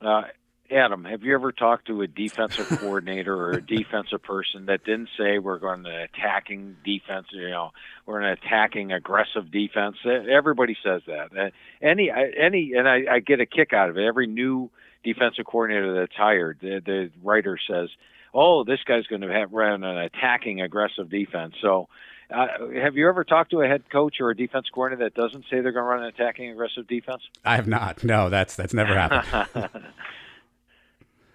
Uh, 0.00 0.22
Adam, 0.70 1.04
have 1.04 1.22
you 1.22 1.34
ever 1.34 1.50
talked 1.50 1.86
to 1.86 2.02
a 2.02 2.06
defensive 2.06 2.68
coordinator 2.80 3.34
or 3.34 3.52
a 3.52 3.60
defensive 3.62 4.22
person 4.22 4.66
that 4.66 4.84
didn't 4.84 5.08
say 5.18 5.38
we're 5.38 5.58
going 5.58 5.84
to 5.84 6.02
attacking 6.04 6.76
defense, 6.84 7.28
you 7.32 7.48
know, 7.48 7.70
we're 8.06 8.20
an 8.20 8.30
attacking 8.30 8.92
aggressive 8.92 9.50
defense? 9.50 9.96
Everybody 10.04 10.76
says 10.84 11.02
that. 11.06 11.36
Uh, 11.36 11.50
any, 11.80 12.10
any, 12.10 12.72
and 12.76 12.88
I, 12.88 13.04
I 13.10 13.18
get 13.20 13.40
a 13.40 13.46
kick 13.46 13.72
out 13.72 13.88
of 13.88 13.96
it. 13.96 14.04
Every 14.04 14.26
new 14.26 14.70
defensive 15.04 15.46
coordinator 15.46 16.00
that's 16.00 16.14
hired, 16.14 16.58
the, 16.60 16.82
the 16.84 17.10
writer 17.22 17.58
says, 17.70 17.88
"Oh, 18.34 18.64
this 18.64 18.80
guy's 18.86 19.06
going 19.06 19.22
to 19.22 19.32
have 19.32 19.52
run 19.52 19.84
an 19.84 19.96
attacking 19.96 20.60
aggressive 20.60 21.08
defense." 21.08 21.54
So 21.62 21.88
Uh, 22.30 22.46
have 22.82 22.94
you 22.94 23.08
ever 23.08 23.24
talked 23.24 23.52
to 23.52 23.62
a 23.62 23.66
head 23.66 23.88
coach 23.90 24.16
or 24.20 24.28
a 24.28 24.36
defense 24.36 24.66
coordinator 24.70 25.08
that 25.08 25.14
doesn't 25.14 25.44
say 25.44 25.62
they're 25.62 25.72
going 25.72 25.76
to 25.76 25.88
run 25.88 26.02
an 26.02 26.08
attacking 26.08 26.50
aggressive 26.50 26.86
defense? 26.86 27.22
I 27.42 27.56
have 27.56 27.66
not. 27.66 28.04
No, 28.04 28.28
that's 28.28 28.54
that's 28.54 28.74
never 28.74 28.94
happened. 28.94 29.70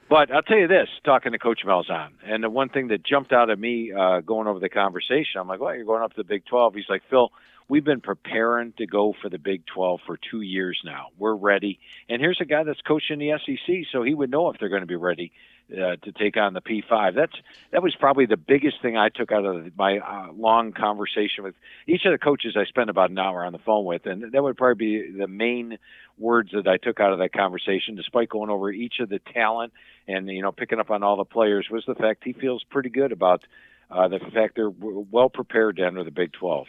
but 0.09 0.31
I'll 0.31 0.41
tell 0.41 0.57
you 0.57 0.67
this: 0.67 0.89
talking 1.03 1.31
to 1.31 1.39
Coach 1.39 1.61
Malzahn, 1.65 2.09
and 2.25 2.43
the 2.43 2.49
one 2.49 2.69
thing 2.69 2.89
that 2.89 3.03
jumped 3.03 3.33
out 3.33 3.49
at 3.49 3.59
me 3.59 3.91
uh, 3.91 4.21
going 4.21 4.47
over 4.47 4.59
the 4.59 4.69
conversation, 4.69 5.39
I'm 5.39 5.47
like, 5.47 5.59
"Well, 5.59 5.75
you're 5.75 5.85
going 5.85 6.03
up 6.03 6.11
to 6.11 6.17
the 6.17 6.23
Big 6.23 6.45
12." 6.45 6.75
He's 6.75 6.89
like, 6.89 7.03
"Phil, 7.09 7.31
we've 7.67 7.83
been 7.83 8.01
preparing 8.01 8.73
to 8.73 8.85
go 8.85 9.13
for 9.21 9.29
the 9.29 9.39
Big 9.39 9.65
12 9.65 10.01
for 10.05 10.17
two 10.17 10.41
years 10.41 10.79
now. 10.85 11.07
We're 11.17 11.35
ready." 11.35 11.79
And 12.09 12.21
here's 12.21 12.39
a 12.41 12.45
guy 12.45 12.63
that's 12.63 12.81
coaching 12.81 13.19
the 13.19 13.33
SEC, 13.45 13.85
so 13.91 14.03
he 14.03 14.13
would 14.13 14.29
know 14.29 14.49
if 14.49 14.59
they're 14.59 14.69
going 14.69 14.81
to 14.81 14.87
be 14.87 14.95
ready 14.95 15.31
uh, 15.71 15.95
to 16.03 16.11
take 16.11 16.37
on 16.37 16.53
the 16.53 16.61
P5. 16.61 17.15
That's 17.15 17.33
that 17.71 17.81
was 17.81 17.95
probably 17.95 18.25
the 18.25 18.37
biggest 18.37 18.81
thing 18.81 18.97
I 18.97 19.09
took 19.09 19.31
out 19.31 19.45
of 19.45 19.75
my 19.77 19.99
uh, 19.99 20.31
long 20.33 20.71
conversation 20.71 21.43
with 21.43 21.55
each 21.87 22.05
of 22.05 22.11
the 22.11 22.17
coaches. 22.17 22.55
I 22.57 22.65
spent 22.65 22.89
about 22.89 23.09
an 23.09 23.17
hour 23.17 23.43
on 23.43 23.53
the 23.53 23.59
phone 23.59 23.85
with, 23.85 24.05
and 24.05 24.31
that 24.31 24.43
would 24.43 24.57
probably 24.57 25.01
be 25.01 25.11
the 25.17 25.27
main 25.27 25.77
words 26.17 26.51
that 26.53 26.67
I 26.67 26.77
took 26.77 26.99
out 26.99 27.13
of 27.13 27.19
that 27.19 27.33
conversation. 27.33 27.95
Despite 27.95 28.29
going 28.29 28.49
over 28.49 28.71
each 28.71 28.95
of 28.99 29.09
the 29.09 29.19
talent 29.33 29.73
and 30.07 30.27
you 30.27 30.41
know 30.41 30.51
picking 30.51 30.79
up 30.79 30.91
on 30.91 31.03
all 31.03 31.17
the 31.17 31.25
players, 31.25 31.67
was 31.71 31.83
the 31.87 31.95
fact 31.95 32.23
he 32.23 32.33
feels 32.33 32.63
pretty 32.69 32.89
good 32.89 33.11
about 33.11 33.43
uh, 33.89 34.07
the 34.07 34.19
fact 34.33 34.55
they're 34.55 34.69
well 34.69 35.29
prepared 35.29 35.77
to 35.77 35.85
enter 35.85 36.03
the 36.03 36.11
Big 36.11 36.33
12. 36.33 36.67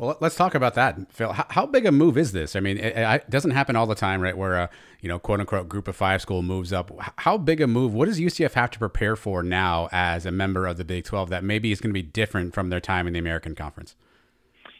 Well, 0.00 0.16
let's 0.18 0.34
talk 0.34 0.54
about 0.54 0.72
that, 0.76 1.12
Phil. 1.12 1.30
How, 1.30 1.44
how 1.50 1.66
big 1.66 1.84
a 1.84 1.92
move 1.92 2.16
is 2.16 2.32
this? 2.32 2.56
I 2.56 2.60
mean, 2.60 2.78
it, 2.78 2.96
it, 2.96 3.28
doesn't 3.28 3.50
happen 3.50 3.76
all 3.76 3.86
the 3.86 3.94
time, 3.94 4.22
right? 4.22 4.34
Where 4.34 4.56
a 4.56 4.70
you 5.02 5.10
know 5.10 5.18
quote 5.18 5.40
unquote 5.40 5.68
group 5.68 5.88
of 5.88 5.94
five 5.94 6.22
school 6.22 6.40
moves 6.40 6.72
up. 6.72 6.90
How 7.18 7.36
big 7.36 7.60
a 7.60 7.66
move? 7.66 7.92
What 7.92 8.06
does 8.06 8.18
UCF 8.18 8.54
have 8.54 8.70
to 8.70 8.78
prepare 8.78 9.14
for 9.14 9.42
now 9.42 9.90
as 9.92 10.24
a 10.24 10.30
member 10.30 10.66
of 10.66 10.78
the 10.78 10.86
Big 10.86 11.04
Twelve 11.04 11.28
that 11.28 11.44
maybe 11.44 11.70
is 11.70 11.82
going 11.82 11.90
to 11.90 11.94
be 11.94 12.00
different 12.00 12.54
from 12.54 12.70
their 12.70 12.80
time 12.80 13.06
in 13.06 13.12
the 13.12 13.18
American 13.18 13.54
Conference? 13.54 13.94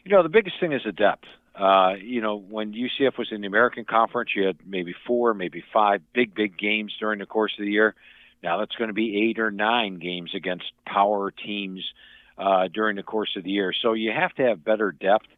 You 0.07 0.13
know, 0.13 0.23
the 0.23 0.31
biggest 0.31 0.59
thing 0.59 0.73
is 0.73 0.81
the 0.87 0.93
depth. 0.93 1.27
Uh, 1.55 1.97
you 2.01 2.23
know, 2.23 2.37
when 2.37 2.73
UCF 2.73 3.19
was 3.19 3.29
in 3.31 3.43
the 3.43 3.47
American 3.47 3.85
Conference, 3.85 4.31
you 4.35 4.47
had 4.47 4.57
maybe 4.65 4.95
four, 5.07 5.35
maybe 5.35 5.63
five 5.71 6.01
big, 6.15 6.35
big 6.35 6.57
games 6.57 6.95
during 6.99 7.19
the 7.19 7.27
course 7.27 7.53
of 7.59 7.67
the 7.67 7.71
year. 7.71 7.95
Now 8.43 8.57
that's 8.57 8.75
going 8.75 8.89
to 8.89 8.95
be 8.95 9.29
eight 9.29 9.39
or 9.39 9.51
nine 9.51 9.99
games 9.99 10.31
against 10.35 10.73
power 10.87 11.31
teams 11.31 11.85
uh, 12.41 12.69
during 12.73 12.97
the 12.97 13.03
course 13.03 13.37
of 13.37 13.45
the 13.45 13.51
year. 13.51 13.73
So 13.83 13.93
you 13.93 14.11
have 14.11 14.35
to 14.35 14.43
have 14.43 14.65
better 14.65 14.93
depth. 14.93 15.29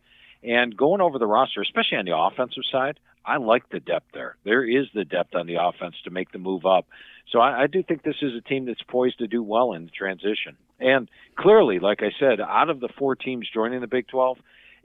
And 0.45 0.77
going 0.77 1.01
over 1.01 1.19
the 1.19 1.27
roster, 1.27 1.61
especially 1.61 1.99
on 1.99 2.05
the 2.05 2.17
offensive 2.17 2.65
side, 2.71 2.99
I 3.25 3.37
like 3.37 3.69
the 3.69 3.81
depth 3.81 4.07
there. 4.15 4.37
There 4.45 4.65
is 4.65 4.87
the 4.95 5.05
depth 5.05 5.35
on 5.35 5.47
the 5.47 5.57
offense 5.61 5.95
to 6.05 6.11
make 6.11 6.33
the 6.33 6.39
move 6.39 6.65
up. 6.65 6.87
So 7.31 7.39
I, 7.39 7.63
I 7.63 7.67
do 7.67 7.83
think 7.83 8.03
this 8.03 8.17
is 8.23 8.33
a 8.35 8.41
team 8.41 8.67
that's 8.67 8.83
poised 8.83 9.19
to 9.19 9.29
do 9.29 9.43
well 9.43 9.73
in 9.73 9.85
the 9.85 9.91
transition. 9.91 10.57
And 10.81 11.09
clearly, 11.37 11.79
like 11.79 12.03
I 12.03 12.11
said, 12.19 12.41
out 12.41 12.71
of 12.71 12.81
the 12.81 12.89
four 12.99 13.15
teams 13.15 13.49
joining 13.53 13.81
the 13.81 13.87
Big 13.87 14.09
12, 14.09 14.39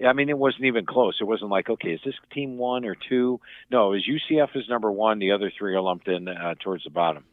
I 0.07 0.13
mean, 0.13 0.29
it 0.29 0.37
wasn't 0.37 0.65
even 0.65 0.85
close. 0.85 1.17
It 1.19 1.23
wasn't 1.23 1.49
like, 1.49 1.69
okay, 1.69 1.89
is 1.89 2.01
this 2.05 2.13
team 2.31 2.57
one 2.57 2.85
or 2.85 2.95
two? 2.95 3.39
No, 3.71 3.89
was 3.89 4.07
UCF 4.07 4.55
is 4.55 4.69
number 4.69 4.91
one. 4.91 5.17
The 5.17 5.31
other 5.31 5.51
three 5.57 5.73
are 5.73 5.81
lumped 5.81 6.07
in 6.07 6.27
uh, 6.27 6.53
towards 6.63 6.83
the 6.83 6.91
bottom. 6.91 7.23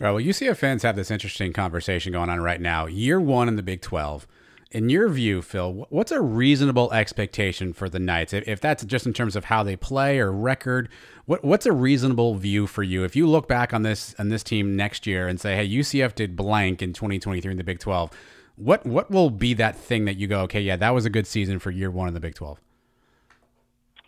Right. 0.00 0.12
Well, 0.12 0.22
UCF 0.22 0.56
fans 0.56 0.84
have 0.84 0.94
this 0.94 1.10
interesting 1.10 1.52
conversation 1.52 2.12
going 2.12 2.30
on 2.30 2.40
right 2.40 2.60
now. 2.60 2.86
Year 2.86 3.20
one 3.20 3.48
in 3.48 3.56
the 3.56 3.64
Big 3.64 3.80
12. 3.80 4.28
In 4.70 4.90
your 4.90 5.08
view, 5.08 5.42
Phil, 5.42 5.86
what's 5.88 6.12
a 6.12 6.20
reasonable 6.20 6.92
expectation 6.92 7.72
for 7.72 7.88
the 7.88 7.98
Knights? 7.98 8.32
If 8.32 8.60
that's 8.60 8.84
just 8.84 9.06
in 9.06 9.12
terms 9.12 9.34
of 9.34 9.46
how 9.46 9.64
they 9.64 9.74
play 9.74 10.20
or 10.20 10.30
record, 10.30 10.88
what, 11.24 11.42
what's 11.42 11.66
a 11.66 11.72
reasonable 11.72 12.34
view 12.36 12.66
for 12.68 12.84
you? 12.84 13.02
If 13.02 13.16
you 13.16 13.26
look 13.26 13.48
back 13.48 13.74
on 13.74 13.82
this 13.82 14.14
on 14.18 14.28
this 14.28 14.44
team 14.44 14.76
next 14.76 15.06
year 15.06 15.26
and 15.26 15.40
say, 15.40 15.56
"Hey, 15.56 15.64
UCF 15.64 16.14
did 16.14 16.36
blank 16.36 16.82
in 16.82 16.92
2023 16.92 17.50
in 17.50 17.56
the 17.56 17.64
Big 17.64 17.78
12," 17.78 18.10
what 18.56 18.84
what 18.84 19.10
will 19.10 19.30
be 19.30 19.54
that 19.54 19.74
thing 19.74 20.04
that 20.04 20.16
you 20.16 20.28
go, 20.28 20.42
"Okay, 20.42 20.60
yeah, 20.60 20.76
that 20.76 20.90
was 20.90 21.06
a 21.06 21.10
good 21.10 21.26
season 21.26 21.58
for 21.58 21.70
year 21.70 21.90
one 21.90 22.06
in 22.06 22.14
the 22.14 22.20
Big 22.20 22.34
12"? 22.34 22.60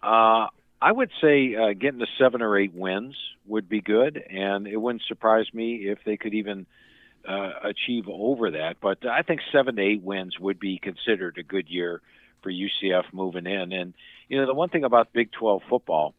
Uh, 0.03 0.47
I 0.83 0.93
would 0.93 1.11
say 1.21 1.55
uh, 1.55 1.73
getting 1.75 2.01
to 2.01 2.07
seven 2.19 2.41
or 2.41 2.57
eight 2.59 2.73
wins 2.73 3.15
would 3.47 3.69
be 3.69 3.81
good, 3.81 4.17
and 4.17 4.67
it 4.67 4.77
wouldn't 4.77 5.03
surprise 5.07 5.47
me 5.53 5.89
if 5.89 5.99
they 6.05 6.17
could 6.17 6.33
even 6.33 6.67
uh, 7.29 7.51
achieve 7.65 8.09
over 8.09 8.53
that. 8.53 8.77
But 8.81 9.05
I 9.05 9.23
think 9.23 9.41
seven 9.53 9.77
to 9.77 9.83
eight 9.83 10.03
wins 10.03 10.39
would 10.39 10.59
be 10.59 10.79
considered 10.79 11.37
a 11.39 11.43
good 11.43 11.69
year 11.69 12.01
for 12.43 12.51
UCF 12.51 13.05
moving 13.13 13.47
in. 13.47 13.73
And 13.73 13.95
you 14.29 14.41
know, 14.41 14.47
the 14.47 14.55
one 14.55 14.71
thing 14.71 14.85
about 14.85 15.13
Big 15.13 15.33
12 15.33 15.63
football, 15.69 16.15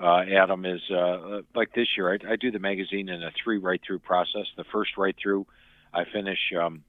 uh, 0.00 0.24
Adam, 0.30 0.66
is 0.66 0.82
uh, 0.90 1.40
like 1.54 1.72
this 1.74 1.88
year, 1.96 2.12
I, 2.12 2.32
I 2.32 2.36
do 2.36 2.50
the 2.50 2.58
magazine 2.58 3.08
in 3.08 3.22
a 3.22 3.30
three 3.42 3.58
write-through 3.58 4.00
process. 4.00 4.46
The 4.56 4.64
first 4.64 4.98
write-through, 4.98 5.46
I 5.94 6.04
finish. 6.04 6.52
Um, 6.60 6.82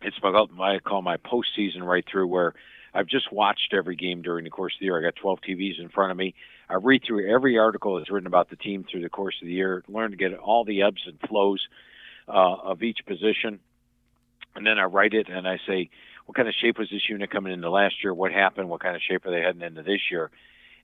it's 0.00 0.16
what 0.22 0.48
I 0.58 0.78
call 0.78 1.02
my 1.02 1.18
postseason 1.18 1.82
write-through, 1.82 2.28
where 2.28 2.54
I've 2.94 3.06
just 3.06 3.32
watched 3.32 3.72
every 3.72 3.96
game 3.96 4.22
during 4.22 4.44
the 4.44 4.50
course 4.50 4.74
of 4.74 4.80
the 4.80 4.86
year. 4.86 4.98
I 4.98 5.02
got 5.02 5.16
12 5.16 5.40
TVs 5.48 5.80
in 5.80 5.88
front 5.88 6.10
of 6.10 6.16
me. 6.16 6.34
I 6.68 6.74
read 6.74 7.02
through 7.06 7.32
every 7.32 7.58
article 7.58 7.96
that's 7.96 8.10
written 8.10 8.26
about 8.26 8.50
the 8.50 8.56
team 8.56 8.84
through 8.88 9.02
the 9.02 9.08
course 9.08 9.36
of 9.40 9.46
the 9.46 9.54
year, 9.54 9.84
learn 9.88 10.10
to 10.10 10.16
get 10.16 10.34
all 10.34 10.64
the 10.64 10.82
ebbs 10.82 11.02
and 11.06 11.18
flows 11.28 11.66
uh, 12.28 12.32
of 12.32 12.82
each 12.82 13.00
position. 13.06 13.60
And 14.54 14.66
then 14.66 14.78
I 14.78 14.84
write 14.84 15.14
it 15.14 15.28
and 15.28 15.46
I 15.46 15.58
say, 15.66 15.90
what 16.26 16.36
kind 16.36 16.48
of 16.48 16.54
shape 16.54 16.78
was 16.78 16.90
this 16.90 17.08
unit 17.08 17.30
coming 17.30 17.52
into 17.52 17.70
last 17.70 18.02
year? 18.02 18.14
What 18.14 18.32
happened? 18.32 18.68
What 18.68 18.80
kind 18.80 18.94
of 18.94 19.02
shape 19.02 19.26
are 19.26 19.30
they 19.30 19.40
heading 19.40 19.62
into 19.62 19.82
this 19.82 20.00
year? 20.10 20.30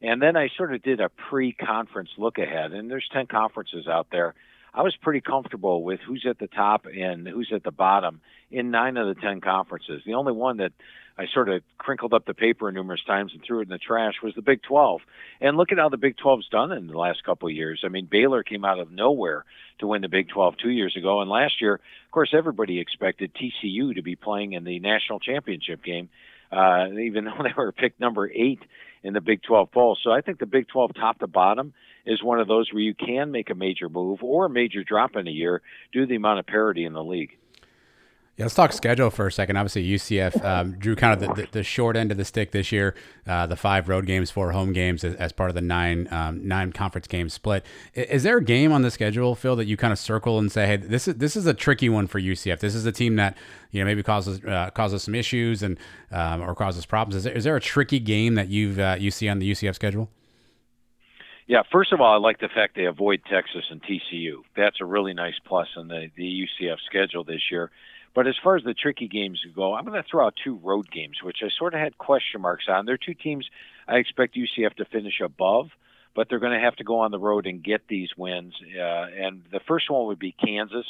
And 0.02 0.20
then 0.20 0.36
I 0.36 0.48
sort 0.56 0.74
of 0.74 0.82
did 0.82 1.00
a 1.00 1.08
pre 1.08 1.52
conference 1.52 2.10
look 2.18 2.38
ahead. 2.38 2.72
And 2.72 2.90
there's 2.90 3.08
10 3.12 3.26
conferences 3.26 3.86
out 3.86 4.08
there. 4.10 4.34
I 4.74 4.82
was 4.82 4.94
pretty 4.96 5.20
comfortable 5.22 5.82
with 5.82 6.00
who's 6.00 6.26
at 6.28 6.38
the 6.38 6.48
top 6.48 6.86
and 6.86 7.26
who's 7.26 7.50
at 7.54 7.64
the 7.64 7.70
bottom 7.70 8.20
in 8.50 8.70
nine 8.70 8.96
of 8.96 9.06
the 9.06 9.20
10 9.20 9.40
conferences. 9.40 10.02
The 10.04 10.14
only 10.14 10.32
one 10.32 10.58
that 10.58 10.72
I 11.18 11.26
sort 11.32 11.48
of 11.48 11.62
crinkled 11.78 12.12
up 12.12 12.26
the 12.26 12.34
paper 12.34 12.70
numerous 12.70 13.02
times 13.04 13.32
and 13.32 13.42
threw 13.42 13.60
it 13.60 13.64
in 13.64 13.68
the 13.70 13.78
trash 13.78 14.14
was 14.22 14.34
the 14.34 14.42
Big 14.42 14.62
12. 14.62 15.00
And 15.40 15.56
look 15.56 15.72
at 15.72 15.78
how 15.78 15.88
the 15.88 15.96
Big 15.96 16.16
12's 16.16 16.48
done 16.48 16.72
in 16.72 16.86
the 16.88 16.98
last 16.98 17.24
couple 17.24 17.48
of 17.48 17.54
years. 17.54 17.82
I 17.84 17.88
mean, 17.88 18.06
Baylor 18.10 18.42
came 18.42 18.64
out 18.64 18.78
of 18.78 18.90
nowhere 18.90 19.44
to 19.78 19.86
win 19.86 20.02
the 20.02 20.08
Big 20.08 20.28
12 20.28 20.56
two 20.58 20.70
years 20.70 20.94
ago, 20.96 21.20
and 21.20 21.30
last 21.30 21.60
year, 21.60 21.74
of 21.74 22.10
course, 22.10 22.34
everybody 22.36 22.80
expected 22.80 23.32
TCU 23.34 23.94
to 23.94 24.02
be 24.02 24.16
playing 24.16 24.52
in 24.52 24.64
the 24.64 24.78
national 24.78 25.20
championship 25.20 25.82
game, 25.82 26.10
uh, 26.52 26.86
even 27.00 27.24
though 27.24 27.38
they 27.42 27.54
were 27.56 27.72
picked 27.72 27.98
number 27.98 28.30
eight 28.30 28.60
in 29.02 29.14
the 29.14 29.20
Big 29.22 29.42
12 29.42 29.70
poll. 29.72 29.96
So 30.02 30.10
I 30.10 30.20
think 30.20 30.38
the 30.38 30.46
Big 30.46 30.68
12, 30.68 30.94
top 30.94 31.20
to 31.20 31.26
bottom, 31.26 31.72
is 32.04 32.22
one 32.22 32.40
of 32.40 32.48
those 32.48 32.72
where 32.72 32.82
you 32.82 32.94
can 32.94 33.30
make 33.30 33.48
a 33.48 33.54
major 33.54 33.88
move 33.88 34.22
or 34.22 34.46
a 34.46 34.50
major 34.50 34.84
drop 34.84 35.16
in 35.16 35.26
a 35.26 35.30
year 35.30 35.62
due 35.92 36.00
to 36.00 36.06
the 36.06 36.16
amount 36.16 36.40
of 36.40 36.46
parity 36.46 36.84
in 36.84 36.92
the 36.92 37.02
league. 37.02 37.36
Yeah, 38.36 38.44
let's 38.44 38.54
talk 38.54 38.72
schedule 38.74 39.08
for 39.08 39.26
a 39.26 39.32
second. 39.32 39.56
Obviously, 39.56 39.88
UCF 39.88 40.44
um, 40.44 40.72
drew 40.72 40.94
kind 40.94 41.14
of 41.14 41.20
the, 41.20 41.42
the, 41.42 41.48
the, 41.52 41.62
short 41.62 41.96
end 41.96 42.10
of 42.10 42.18
the 42.18 42.24
stick 42.24 42.50
this 42.50 42.70
year. 42.70 42.94
Uh, 43.26 43.46
the 43.46 43.56
five 43.56 43.88
road 43.88 44.04
games, 44.04 44.30
four 44.30 44.52
home 44.52 44.74
games, 44.74 45.04
as, 45.04 45.14
as 45.14 45.32
part 45.32 45.48
of 45.48 45.54
the 45.54 45.62
nine 45.62 46.06
um, 46.10 46.46
nine 46.46 46.70
conference 46.70 47.06
game 47.06 47.30
split. 47.30 47.64
Is, 47.94 48.06
is, 48.06 48.22
there 48.24 48.36
a 48.36 48.44
game 48.44 48.72
on 48.72 48.82
the 48.82 48.90
schedule, 48.90 49.34
Phil, 49.34 49.56
that 49.56 49.64
you 49.64 49.78
kind 49.78 49.90
of 49.90 49.98
circle 49.98 50.38
and 50.38 50.52
say, 50.52 50.66
"Hey, 50.66 50.76
this 50.76 51.08
is 51.08 51.14
this 51.14 51.34
is 51.34 51.46
a 51.46 51.54
tricky 51.54 51.88
one 51.88 52.06
for 52.06 52.20
UCF. 52.20 52.60
This 52.60 52.74
is 52.74 52.84
a 52.84 52.92
team 52.92 53.16
that 53.16 53.38
you 53.70 53.80
know 53.80 53.86
maybe 53.86 54.02
causes 54.02 54.44
uh, 54.44 54.68
causes 54.74 55.02
some 55.02 55.14
issues 55.14 55.62
and 55.62 55.78
um, 56.12 56.42
or 56.42 56.54
causes 56.54 56.84
problems." 56.84 57.16
Is 57.16 57.24
there, 57.24 57.32
is 57.32 57.44
there 57.44 57.56
a 57.56 57.60
tricky 57.60 58.00
game 58.00 58.34
that 58.34 58.48
you've 58.48 58.78
uh, 58.78 58.96
you 58.98 59.10
see 59.10 59.30
on 59.30 59.38
the 59.38 59.50
UCF 59.50 59.74
schedule? 59.74 60.10
Yeah, 61.46 61.62
first 61.72 61.92
of 61.92 62.02
all, 62.02 62.12
I 62.12 62.18
like 62.18 62.40
the 62.40 62.48
fact 62.48 62.74
they 62.74 62.86
avoid 62.86 63.22
Texas 63.30 63.64
and 63.70 63.80
TCU. 63.82 64.42
That's 64.56 64.80
a 64.80 64.84
really 64.84 65.14
nice 65.14 65.38
plus 65.46 65.68
in 65.74 65.88
the 65.88 66.10
the 66.16 66.46
UCF 66.46 66.76
schedule 66.84 67.24
this 67.24 67.40
year. 67.50 67.70
But 68.16 68.26
as 68.26 68.34
far 68.42 68.56
as 68.56 68.64
the 68.64 68.72
tricky 68.72 69.08
games 69.08 69.44
go, 69.54 69.74
I'm 69.74 69.84
going 69.84 70.02
to 70.02 70.08
throw 70.08 70.24
out 70.24 70.36
two 70.42 70.58
road 70.64 70.90
games, 70.90 71.18
which 71.22 71.42
I 71.42 71.50
sort 71.50 71.74
of 71.74 71.80
had 71.80 71.98
question 71.98 72.40
marks 72.40 72.64
on. 72.66 72.86
They're 72.86 72.96
two 72.96 73.12
teams 73.12 73.46
I 73.86 73.96
expect 73.96 74.34
UCF 74.34 74.72
to 74.76 74.86
finish 74.86 75.20
above, 75.20 75.68
but 76.14 76.30
they're 76.30 76.38
going 76.38 76.58
to 76.58 76.64
have 76.64 76.76
to 76.76 76.84
go 76.84 77.00
on 77.00 77.10
the 77.10 77.18
road 77.18 77.46
and 77.46 77.62
get 77.62 77.86
these 77.88 78.08
wins. 78.16 78.54
Uh, 78.74 78.80
and 78.80 79.42
the 79.52 79.60
first 79.68 79.90
one 79.90 80.06
would 80.06 80.18
be 80.18 80.32
Kansas. 80.32 80.86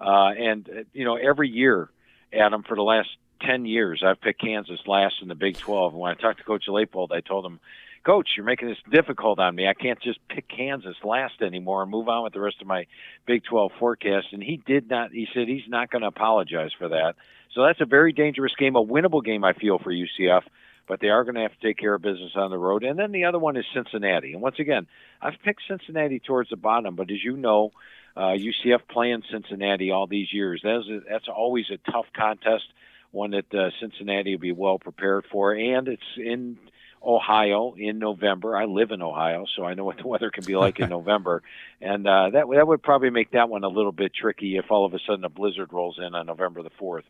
Uh, 0.00 0.30
and, 0.36 0.68
uh, 0.68 0.82
you 0.92 1.04
know, 1.04 1.14
every 1.14 1.48
year, 1.48 1.88
Adam, 2.32 2.64
for 2.64 2.74
the 2.74 2.82
last 2.82 3.10
10 3.42 3.64
years, 3.64 4.02
I've 4.04 4.20
picked 4.20 4.40
Kansas 4.40 4.80
last 4.88 5.22
in 5.22 5.28
the 5.28 5.36
Big 5.36 5.58
12. 5.58 5.92
And 5.92 6.00
when 6.00 6.10
I 6.10 6.14
talked 6.14 6.38
to 6.38 6.44
Coach 6.44 6.66
Leipold, 6.66 7.12
I 7.12 7.20
told 7.20 7.46
him, 7.46 7.60
Coach, 8.06 8.28
you're 8.36 8.46
making 8.46 8.68
this 8.68 8.78
difficult 8.88 9.40
on 9.40 9.56
me. 9.56 9.66
I 9.66 9.74
can't 9.74 10.00
just 10.00 10.20
pick 10.28 10.46
Kansas 10.46 10.94
last 11.02 11.42
anymore 11.42 11.82
and 11.82 11.90
move 11.90 12.08
on 12.08 12.22
with 12.22 12.34
the 12.34 12.40
rest 12.40 12.60
of 12.60 12.68
my 12.68 12.86
Big 13.26 13.42
12 13.42 13.72
forecast. 13.80 14.28
And 14.30 14.40
he 14.40 14.62
did 14.64 14.88
not. 14.88 15.10
He 15.10 15.26
said 15.34 15.48
he's 15.48 15.68
not 15.68 15.90
going 15.90 16.02
to 16.02 16.08
apologize 16.08 16.70
for 16.78 16.88
that. 16.88 17.16
So 17.52 17.64
that's 17.64 17.80
a 17.80 17.84
very 17.84 18.12
dangerous 18.12 18.52
game, 18.56 18.76
a 18.76 18.84
winnable 18.84 19.24
game, 19.24 19.42
I 19.42 19.54
feel, 19.54 19.80
for 19.80 19.90
UCF. 19.90 20.42
But 20.86 21.00
they 21.00 21.08
are 21.08 21.24
going 21.24 21.34
to 21.34 21.40
have 21.40 21.58
to 21.58 21.66
take 21.66 21.78
care 21.78 21.94
of 21.94 22.02
business 22.02 22.30
on 22.36 22.50
the 22.50 22.58
road. 22.58 22.84
And 22.84 22.96
then 22.96 23.10
the 23.10 23.24
other 23.24 23.40
one 23.40 23.56
is 23.56 23.64
Cincinnati. 23.74 24.34
And 24.34 24.40
once 24.40 24.60
again, 24.60 24.86
I've 25.20 25.40
picked 25.44 25.62
Cincinnati 25.66 26.20
towards 26.20 26.50
the 26.50 26.56
bottom. 26.56 26.94
But 26.94 27.10
as 27.10 27.24
you 27.24 27.36
know, 27.36 27.72
uh, 28.16 28.36
UCF 28.36 28.82
playing 28.88 29.24
Cincinnati 29.32 29.90
all 29.90 30.06
these 30.06 30.32
years, 30.32 30.60
that's, 30.62 30.86
a, 30.86 31.00
that's 31.10 31.28
always 31.28 31.66
a 31.72 31.90
tough 31.90 32.06
contest, 32.16 32.66
one 33.10 33.32
that 33.32 33.52
uh, 33.52 33.70
Cincinnati 33.80 34.36
will 34.36 34.40
be 34.40 34.52
well 34.52 34.78
prepared 34.78 35.24
for. 35.32 35.54
And 35.54 35.88
it's 35.88 36.02
in 36.16 36.56
Ohio 37.06 37.74
in 37.78 37.98
November. 37.98 38.56
I 38.56 38.64
live 38.64 38.90
in 38.90 39.00
Ohio, 39.00 39.46
so 39.54 39.64
I 39.64 39.74
know 39.74 39.84
what 39.84 39.98
the 39.98 40.06
weather 40.08 40.30
can 40.30 40.44
be 40.44 40.56
like 40.56 40.80
in 40.80 40.88
November, 40.98 41.42
and 41.80 42.06
uh, 42.06 42.30
that 42.30 42.46
that 42.50 42.66
would 42.66 42.82
probably 42.82 43.10
make 43.10 43.30
that 43.30 43.48
one 43.48 43.64
a 43.64 43.68
little 43.68 43.92
bit 43.92 44.12
tricky 44.14 44.56
if 44.56 44.70
all 44.70 44.84
of 44.84 44.94
a 44.94 44.98
sudden 45.06 45.24
a 45.24 45.28
blizzard 45.28 45.72
rolls 45.72 45.98
in 45.98 46.14
on 46.14 46.26
November 46.26 46.62
the 46.62 46.70
fourth. 46.78 47.04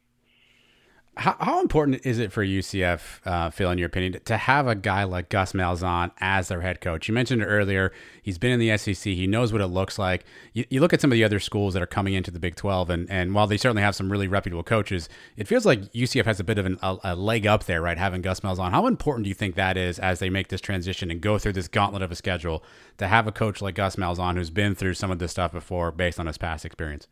How, 1.18 1.34
how, 1.40 1.60
important 1.62 2.04
is 2.04 2.18
it 2.18 2.30
for 2.30 2.44
UCF, 2.44 3.00
uh, 3.24 3.48
Phil, 3.48 3.70
in 3.70 3.78
your 3.78 3.86
opinion, 3.86 4.20
to 4.26 4.36
have 4.36 4.66
a 4.66 4.74
guy 4.74 5.04
like 5.04 5.30
Gus 5.30 5.54
Malzahn 5.54 6.10
as 6.18 6.48
their 6.48 6.60
head 6.60 6.82
coach? 6.82 7.08
You 7.08 7.14
mentioned 7.14 7.40
it 7.40 7.46
earlier. 7.46 7.90
He's 8.22 8.36
been 8.36 8.50
in 8.50 8.60
the 8.60 8.76
SEC. 8.76 9.14
He 9.14 9.26
knows 9.26 9.50
what 9.50 9.62
it 9.62 9.68
looks 9.68 9.98
like. 9.98 10.26
You, 10.52 10.66
you, 10.68 10.80
look 10.80 10.92
at 10.92 11.00
some 11.00 11.10
of 11.10 11.14
the 11.14 11.24
other 11.24 11.40
schools 11.40 11.72
that 11.72 11.82
are 11.82 11.86
coming 11.86 12.12
into 12.12 12.30
the 12.30 12.38
Big 12.38 12.54
12, 12.54 12.90
and, 12.90 13.10
and 13.10 13.32
while 13.32 13.46
they 13.46 13.56
certainly 13.56 13.80
have 13.80 13.94
some 13.94 14.12
really 14.12 14.28
reputable 14.28 14.62
coaches, 14.62 15.08
it 15.38 15.48
feels 15.48 15.64
like 15.64 15.90
UCF 15.92 16.26
has 16.26 16.38
a 16.38 16.44
bit 16.44 16.58
of 16.58 16.66
an, 16.66 16.78
a, 16.82 16.98
a, 17.02 17.16
leg 17.16 17.46
up 17.46 17.64
there, 17.64 17.80
right, 17.80 17.96
having 17.96 18.20
Gus 18.20 18.40
Malzahn. 18.40 18.72
How 18.72 18.86
important 18.86 19.24
do 19.24 19.28
you 19.30 19.34
think 19.34 19.54
that 19.54 19.78
is 19.78 19.98
as 19.98 20.18
they 20.18 20.28
make 20.28 20.48
this 20.48 20.60
transition 20.60 21.10
and 21.10 21.22
go 21.22 21.38
through 21.38 21.54
this 21.54 21.66
gauntlet 21.66 22.02
of 22.02 22.12
a 22.12 22.16
schedule 22.16 22.62
to 22.98 23.08
have 23.08 23.26
a 23.26 23.32
coach 23.32 23.62
like 23.62 23.76
Gus 23.76 23.96
Malzahn 23.96 24.34
who's 24.34 24.50
been 24.50 24.74
through 24.74 24.92
some 24.92 25.10
of 25.10 25.18
this 25.18 25.30
stuff 25.30 25.52
before 25.52 25.90
based 25.92 26.20
on 26.20 26.26
his 26.26 26.36
past 26.36 26.66
experience? 26.66 27.08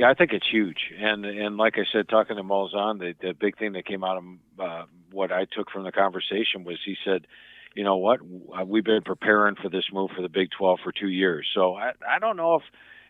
Yeah, 0.00 0.08
I 0.08 0.14
think 0.14 0.32
it's 0.32 0.48
huge, 0.50 0.94
and 0.98 1.26
and 1.26 1.58
like 1.58 1.74
I 1.76 1.84
said, 1.92 2.08
talking 2.08 2.36
to 2.36 2.42
Malzahn, 2.42 2.98
the 3.00 3.14
the 3.20 3.34
big 3.34 3.58
thing 3.58 3.74
that 3.74 3.84
came 3.84 4.02
out 4.02 4.16
of 4.16 4.24
uh, 4.58 4.84
what 5.12 5.30
I 5.30 5.44
took 5.44 5.70
from 5.70 5.84
the 5.84 5.92
conversation 5.92 6.64
was 6.64 6.78
he 6.82 6.96
said, 7.04 7.26
you 7.74 7.84
know 7.84 7.98
what, 7.98 8.20
we've 8.66 8.82
been 8.82 9.02
preparing 9.02 9.56
for 9.56 9.68
this 9.68 9.84
move 9.92 10.08
for 10.16 10.22
the 10.22 10.30
Big 10.30 10.52
12 10.56 10.78
for 10.82 10.90
two 10.90 11.10
years. 11.10 11.46
So 11.52 11.74
I 11.74 11.92
I 12.08 12.18
don't 12.18 12.38
know 12.38 12.54
if 12.54 12.62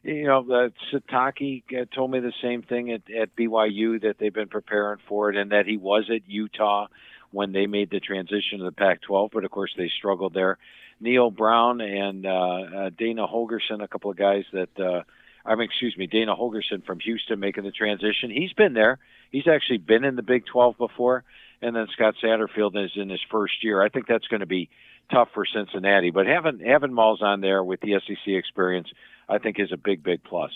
you 0.03 0.25
know 0.25 0.41
uh, 0.41 0.71
Sitake 0.93 1.63
told 1.95 2.11
me 2.11 2.19
the 2.19 2.33
same 2.43 2.63
thing 2.63 2.91
at 2.91 3.03
at 3.09 3.37
BYU 3.37 4.03
that 4.03 4.17
they've 4.19 4.35
been 4.35 4.49
preparing 4.49 4.99
for 5.09 5.31
it, 5.31 5.37
and 5.37 5.53
that 5.53 5.67
he 5.67 5.77
was 5.77 6.11
at 6.13 6.29
Utah 6.29 6.89
when 7.31 7.53
they 7.53 7.69
made 7.69 7.91
the 7.91 8.01
transition 8.01 8.59
to 8.59 8.65
the 8.65 8.73
Pac-12, 8.73 9.31
but 9.33 9.45
of 9.45 9.53
course 9.53 9.73
they 9.77 9.93
struggled 9.97 10.35
there. 10.35 10.59
Neal 10.99 11.31
Brown 11.31 11.81
and 11.81 12.27
uh, 12.27 12.31
uh, 12.31 12.91
Dana 12.99 13.29
Holgorsen, 13.29 13.81
a 13.81 13.87
couple 13.87 14.11
of 14.11 14.17
guys 14.17 14.43
that. 14.53 14.77
Uh, 14.77 15.03
I 15.45 15.55
mean, 15.55 15.65
excuse 15.65 15.97
me, 15.97 16.07
Dana 16.07 16.35
Holgorsen 16.37 16.85
from 16.85 17.01
Houston 17.01 17.41
making 17.41 17.65
the 17.65 17.71
transition. 17.71 18.31
He's 18.31 18.53
been 18.53 18.75
there. 18.75 18.99
He's 19.31 19.49
actually 19.49 19.79
been 19.79 20.05
in 20.05 20.17
the 20.17 20.23
Big 20.23 20.45
12 20.47 20.77
before. 20.77 21.25
And 21.63 21.77
then 21.77 21.87
Scott 21.93 22.15
Satterfield 22.23 22.83
is 22.83 22.93
in 22.97 23.11
his 23.11 23.21
first 23.31 23.63
year. 23.63 23.83
I 23.83 23.89
think 23.89 24.07
that's 24.07 24.27
going 24.29 24.41
to 24.41 24.47
be 24.47 24.71
tough 25.11 25.29
for 25.35 25.45
Cincinnati. 25.45 26.11
But 26.11 26.27
having 26.27 26.61
having 26.61 26.91
Malzahn 26.91 27.41
there 27.43 27.63
with 27.63 27.81
the 27.81 28.01
SEC 28.07 28.27
experience, 28.27 28.89
I 29.29 29.39
think 29.39 29.59
is 29.59 29.73
a 29.73 29.77
big, 29.77 30.03
big 30.03 30.23
plus. 30.25 30.51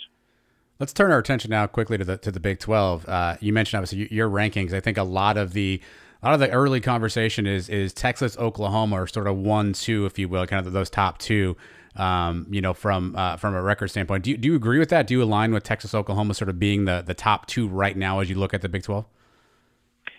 Let's 0.81 0.93
turn 0.93 1.12
our 1.12 1.19
attention 1.19 1.50
now 1.50 1.67
quickly 1.67 1.99
to 1.99 2.05
the 2.05 2.17
to 2.19 2.33
the 2.33 2.41
Big 2.41 2.59
12. 2.59 3.09
Uh, 3.09 3.37
you 3.41 3.53
mentioned 3.53 3.79
obviously 3.79 4.12
your 4.14 4.29
rankings. 4.29 4.73
I 4.73 4.81
think 4.81 4.97
a 4.97 5.05
lot 5.05 5.37
of 5.37 5.53
the 5.53 5.81
a 6.23 6.26
lot 6.26 6.35
of 6.35 6.41
the 6.41 6.50
early 6.50 6.81
conversation 6.81 7.47
is 7.47 7.69
is 7.69 7.93
Texas, 7.93 8.37
Oklahoma, 8.38 9.03
or 9.03 9.07
sort 9.07 9.26
of 9.26 9.37
one, 9.37 9.73
two, 9.73 10.07
if 10.07 10.19
you 10.19 10.29
will, 10.29 10.47
kind 10.47 10.67
of 10.67 10.73
those 10.73 10.91
top 10.91 11.19
two 11.19 11.57
um, 11.97 12.47
you 12.51 12.61
know, 12.61 12.75
from 12.75 13.15
uh, 13.17 13.37
from 13.37 13.55
a 13.55 13.63
record 13.63 13.89
standpoint. 13.89 14.25
Do 14.25 14.31
you, 14.31 14.37
do 14.37 14.49
you 14.49 14.55
agree 14.55 14.79
with 14.79 14.89
that? 14.91 15.07
Do 15.07 15.15
you 15.15 15.23
align 15.23 15.53
with 15.53 15.63
Texas, 15.63 15.95
Oklahoma 15.95 16.35
sort 16.35 16.49
of 16.49 16.59
being 16.59 16.85
the, 16.85 17.03
the 17.07 17.15
top 17.15 17.47
two 17.47 17.69
right 17.69 17.97
now 17.97 18.21
as 18.21 18.29
you 18.29 18.37
look 18.37 18.55
at 18.55 18.63
the 18.63 18.69
Big 18.69 18.83
12? 18.83 19.05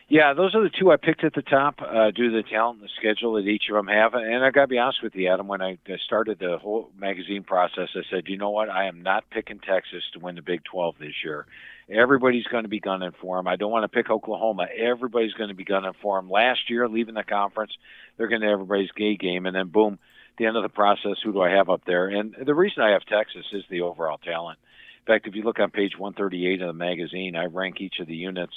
Yeah, 0.08 0.34
those 0.34 0.53
are 0.53 0.62
the 0.62 0.70
two 0.70 0.91
I 0.91 0.98
picked 0.98 1.24
at 1.24 1.34
the 1.34 1.41
top 1.41 1.82
uh, 1.82 2.12
due 2.12 2.29
to 2.29 2.38
the 2.38 2.48
talent 2.48 2.79
and 2.79 2.88
the 2.88 2.91
schedule 2.96 3.34
that 3.34 3.48
each 3.48 3.63
of 3.70 3.75
them 3.75 3.88
have. 3.88 4.13
And 4.13 4.46
I 4.46 4.51
got 4.51 4.62
to 4.62 4.67
be 4.67 4.77
honest 4.77 5.01
with 5.01 5.15
you, 5.15 5.27
Adam, 5.27 5.48
when 5.48 5.63
I 5.63 5.79
started 6.05 6.38
the 6.38 6.60
whole 6.60 6.91
magazine 6.96 7.41
process, 7.41 7.89
I 7.96 8.01
said, 8.12 8.25
you 8.27 8.38
know 8.38 8.51
what? 8.51 8.70
I 8.70 8.86
am 8.86 9.01
not 9.01 9.27
picking 9.32 9.60
Texas 9.60 10.03
to 10.13 10.20
win 10.20 10.36
the 10.36 10.44
Big 10.44 10.63
12 10.63 10.96
this 11.00 11.24
year. 11.24 11.48
Everybody's 11.89 12.46
going 12.46 12.63
to 12.63 12.70
be 12.70 12.79
gunning 12.79 13.13
for 13.20 13.38
them. 13.38 13.48
I 13.48 13.55
don't 13.55 13.72
want 13.72 13.84
to 13.84 13.96
pick 13.96 14.12
Oklahoma. 14.12 14.67
Everybody's 14.77 15.34
going 15.34 15.50
to 15.50 15.55
be 15.55 15.63
gunning 15.63 15.94
for 16.03 16.20
them. 16.20 16.29
Last 16.29 16.70
year, 16.70 16.88
leaving 16.88 17.15
the 17.15 17.24
conference, 17.24 17.72
they're 18.17 18.27
going 18.27 18.41
to 18.41 18.48
everybody's 18.48 18.91
gay 18.91 19.15
game, 19.17 19.48
and 19.48 19.55
then 19.55 19.70
boom, 19.70 19.98
the 20.37 20.45
end 20.45 20.57
of 20.57 20.63
the 20.63 20.69
process, 20.69 21.17
who 21.23 21.33
do 21.33 21.41
I 21.41 21.51
have 21.51 21.69
up 21.69 21.81
there? 21.85 22.07
And 22.07 22.35
the 22.45 22.55
reason 22.55 22.83
I 22.83 22.91
have 22.91 23.05
Texas 23.05 23.45
is 23.51 23.63
the 23.69 23.81
overall 23.81 24.17
talent. 24.17 24.59
In 25.07 25.13
fact, 25.13 25.27
if 25.27 25.35
you 25.35 25.43
look 25.43 25.59
on 25.59 25.71
page 25.71 25.97
138 25.97 26.61
of 26.61 26.67
the 26.67 26.73
magazine, 26.73 27.35
I 27.35 27.45
rank 27.45 27.79
each 27.79 27.99
of 27.99 28.07
the 28.07 28.15
units, 28.15 28.53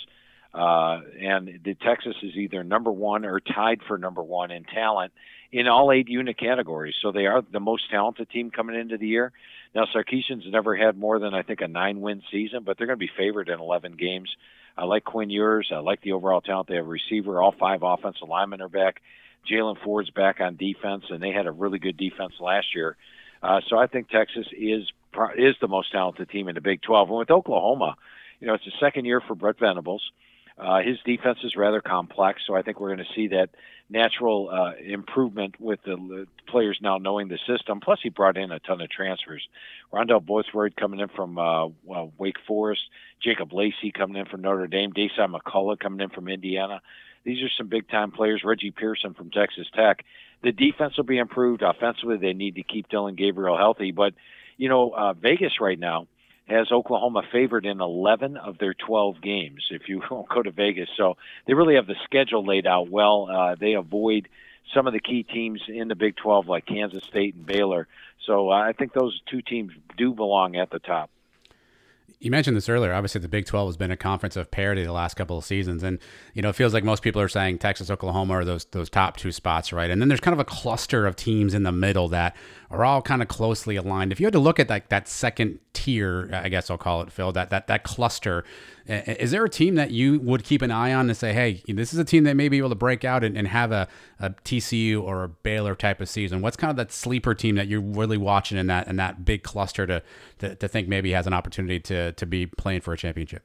uh, 0.54 1.00
and 1.20 1.60
the 1.62 1.74
Texas 1.74 2.16
is 2.22 2.34
either 2.36 2.64
number 2.64 2.90
one 2.90 3.24
or 3.24 3.38
tied 3.38 3.80
for 3.86 3.98
number 3.98 4.22
one 4.22 4.50
in 4.50 4.64
talent 4.64 5.12
in 5.52 5.66
all 5.66 5.92
eight 5.92 6.08
unit 6.08 6.38
categories. 6.38 6.94
So 7.00 7.12
they 7.12 7.26
are 7.26 7.42
the 7.42 7.60
most 7.60 7.90
talented 7.90 8.30
team 8.30 8.50
coming 8.50 8.78
into 8.78 8.96
the 8.96 9.06
year. 9.06 9.32
Now, 9.74 9.84
Sarkisian's 9.84 10.50
never 10.50 10.74
had 10.74 10.98
more 10.98 11.18
than 11.18 11.34
I 11.34 11.42
think 11.42 11.60
a 11.60 11.68
nine-win 11.68 12.22
season, 12.30 12.62
but 12.64 12.78
they're 12.78 12.86
going 12.86 12.98
to 12.98 13.06
be 13.06 13.10
favored 13.14 13.48
in 13.48 13.60
11 13.60 13.92
games. 13.92 14.34
I 14.76 14.84
like 14.84 15.04
Quinn 15.04 15.30
Ewers. 15.30 15.70
I 15.74 15.78
like 15.78 16.00
the 16.00 16.12
overall 16.12 16.40
talent. 16.40 16.68
They 16.68 16.76
have 16.76 16.86
a 16.86 16.88
receiver. 16.88 17.42
All 17.42 17.52
five 17.52 17.82
offensive 17.82 18.28
linemen 18.28 18.62
are 18.62 18.68
back. 18.68 19.02
Jaylan 19.50 19.76
Ford's 19.82 20.10
back 20.10 20.40
on 20.40 20.56
defense, 20.56 21.04
and 21.10 21.22
they 21.22 21.32
had 21.32 21.46
a 21.46 21.52
really 21.52 21.78
good 21.78 21.96
defense 21.96 22.34
last 22.40 22.74
year. 22.74 22.96
Uh, 23.42 23.60
so 23.68 23.78
I 23.78 23.86
think 23.86 24.08
Texas 24.08 24.46
is 24.52 24.90
is 25.36 25.56
the 25.60 25.68
most 25.68 25.90
talented 25.90 26.28
team 26.28 26.48
in 26.48 26.54
the 26.54 26.60
Big 26.60 26.82
12. 26.82 27.08
And 27.08 27.18
with 27.18 27.30
Oklahoma, 27.30 27.96
you 28.40 28.46
know, 28.46 28.54
it's 28.54 28.64
the 28.64 28.72
second 28.78 29.04
year 29.04 29.20
for 29.20 29.34
Brent 29.34 29.58
Venables. 29.58 30.02
Uh, 30.58 30.80
his 30.80 30.98
defense 31.04 31.38
is 31.44 31.54
rather 31.56 31.80
complex, 31.80 32.42
so 32.44 32.54
I 32.54 32.62
think 32.62 32.80
we're 32.80 32.94
going 32.94 33.06
to 33.06 33.14
see 33.14 33.28
that 33.28 33.50
natural 33.88 34.50
uh, 34.50 34.72
improvement 34.84 35.54
with 35.60 35.80
the 35.84 36.26
players 36.48 36.78
now 36.82 36.98
knowing 36.98 37.28
the 37.28 37.38
system. 37.46 37.80
Plus, 37.80 38.00
he 38.02 38.08
brought 38.08 38.36
in 38.36 38.50
a 38.50 38.58
ton 38.58 38.80
of 38.80 38.90
transfers. 38.90 39.46
Rondell 39.92 40.24
Bothroyd 40.24 40.74
coming 40.76 40.98
in 40.98 41.08
from 41.08 41.38
uh, 41.38 41.68
well, 41.84 42.12
Wake 42.18 42.38
Forest, 42.46 42.82
Jacob 43.22 43.52
Lacey 43.52 43.92
coming 43.92 44.16
in 44.16 44.26
from 44.26 44.42
Notre 44.42 44.66
Dame, 44.66 44.92
Dasan 44.92 45.32
McCullough 45.32 45.78
coming 45.78 46.00
in 46.00 46.10
from 46.10 46.28
Indiana. 46.28 46.82
These 47.24 47.42
are 47.42 47.50
some 47.56 47.68
big 47.68 47.88
time 47.88 48.10
players. 48.10 48.42
Reggie 48.44 48.70
Pearson 48.70 49.14
from 49.14 49.30
Texas 49.30 49.66
Tech. 49.74 50.04
The 50.42 50.52
defense 50.52 50.96
will 50.96 51.04
be 51.04 51.18
improved. 51.18 51.62
Offensively, 51.62 52.16
they 52.16 52.32
need 52.32 52.56
to 52.56 52.62
keep 52.62 52.88
Dillon 52.88 53.16
Gabriel 53.16 53.56
healthy. 53.56 53.92
But, 53.92 54.14
you 54.56 54.68
know, 54.68 54.90
uh, 54.90 55.12
Vegas 55.14 55.60
right 55.60 55.78
now 55.78 56.06
has 56.46 56.72
Oklahoma 56.72 57.22
favored 57.30 57.66
in 57.66 57.80
11 57.80 58.36
of 58.36 58.58
their 58.58 58.74
12 58.74 59.20
games 59.20 59.66
if 59.70 59.88
you 59.88 60.02
go 60.08 60.42
to 60.42 60.50
Vegas. 60.50 60.88
So 60.96 61.16
they 61.46 61.54
really 61.54 61.74
have 61.74 61.86
the 61.86 61.96
schedule 62.04 62.44
laid 62.44 62.66
out 62.66 62.88
well. 62.88 63.28
Uh, 63.30 63.54
they 63.58 63.74
avoid 63.74 64.28
some 64.74 64.86
of 64.86 64.92
the 64.92 65.00
key 65.00 65.22
teams 65.22 65.62
in 65.68 65.88
the 65.88 65.94
Big 65.94 66.16
12 66.16 66.46
like 66.46 66.66
Kansas 66.66 67.04
State 67.04 67.34
and 67.34 67.46
Baylor. 67.46 67.88
So 68.26 68.50
uh, 68.50 68.54
I 68.54 68.72
think 68.72 68.92
those 68.92 69.20
two 69.30 69.42
teams 69.42 69.72
do 69.96 70.12
belong 70.12 70.56
at 70.56 70.70
the 70.70 70.78
top 70.78 71.10
you 72.20 72.30
mentioned 72.32 72.56
this 72.56 72.68
earlier. 72.68 72.92
Obviously, 72.92 73.20
the 73.20 73.28
Big 73.28 73.46
12 73.46 73.68
has 73.68 73.76
been 73.76 73.90
a 73.92 73.96
conference 73.96 74.36
of 74.36 74.50
parity 74.50 74.84
the 74.84 74.92
last 74.92 75.14
couple 75.14 75.38
of 75.38 75.44
seasons, 75.44 75.82
and 75.82 75.98
you 76.34 76.42
know 76.42 76.48
it 76.48 76.56
feels 76.56 76.74
like 76.74 76.82
most 76.82 77.02
people 77.02 77.22
are 77.22 77.28
saying 77.28 77.58
Texas, 77.58 77.90
Oklahoma 77.90 78.34
are 78.34 78.44
those 78.44 78.64
those 78.66 78.90
top 78.90 79.16
two 79.16 79.30
spots, 79.30 79.72
right? 79.72 79.90
And 79.90 80.00
then 80.02 80.08
there's 80.08 80.20
kind 80.20 80.32
of 80.32 80.40
a 80.40 80.44
cluster 80.44 81.06
of 81.06 81.14
teams 81.14 81.54
in 81.54 81.62
the 81.62 81.72
middle 81.72 82.08
that 82.08 82.34
are 82.70 82.84
all 82.84 83.02
kind 83.02 83.22
of 83.22 83.28
closely 83.28 83.76
aligned. 83.76 84.10
If 84.10 84.20
you 84.20 84.26
had 84.26 84.32
to 84.32 84.40
look 84.40 84.58
at 84.58 84.68
that 84.68 84.90
that 84.90 85.06
second 85.06 85.60
tier, 85.72 86.28
I 86.32 86.48
guess 86.48 86.70
I'll 86.70 86.78
call 86.78 87.02
it, 87.02 87.12
Phil, 87.12 87.30
that 87.32 87.50
that 87.50 87.68
that 87.68 87.84
cluster, 87.84 88.44
is 88.88 89.32
there 89.32 89.44
a 89.44 89.50
team 89.50 89.74
that 89.74 89.90
you 89.90 90.18
would 90.20 90.44
keep 90.44 90.62
an 90.62 90.70
eye 90.70 90.94
on 90.94 91.08
to 91.08 91.14
say, 91.14 91.34
hey, 91.34 91.62
this 91.68 91.92
is 91.92 91.98
a 91.98 92.04
team 92.04 92.24
that 92.24 92.36
may 92.36 92.48
be 92.48 92.56
able 92.56 92.70
to 92.70 92.74
break 92.74 93.04
out 93.04 93.22
and, 93.22 93.36
and 93.36 93.46
have 93.46 93.70
a, 93.70 93.86
a 94.18 94.30
TCU 94.30 95.02
or 95.02 95.24
a 95.24 95.28
Baylor 95.28 95.74
type 95.74 96.00
of 96.00 96.08
season? 96.08 96.40
What's 96.40 96.56
kind 96.56 96.70
of 96.70 96.76
that 96.76 96.90
sleeper 96.90 97.34
team 97.34 97.56
that 97.56 97.68
you're 97.68 97.82
really 97.82 98.16
watching 98.16 98.56
in 98.56 98.66
that 98.68 98.88
in 98.88 98.96
that 98.96 99.24
big 99.24 99.42
cluster 99.42 99.86
to 99.86 100.02
to, 100.38 100.54
to 100.54 100.68
think 100.68 100.88
maybe 100.88 101.12
has 101.12 101.26
an 101.26 101.34
opportunity 101.34 101.78
to 101.80 102.12
to 102.12 102.26
be 102.26 102.46
playing 102.46 102.80
for 102.80 102.94
a 102.94 102.96
championship? 102.96 103.42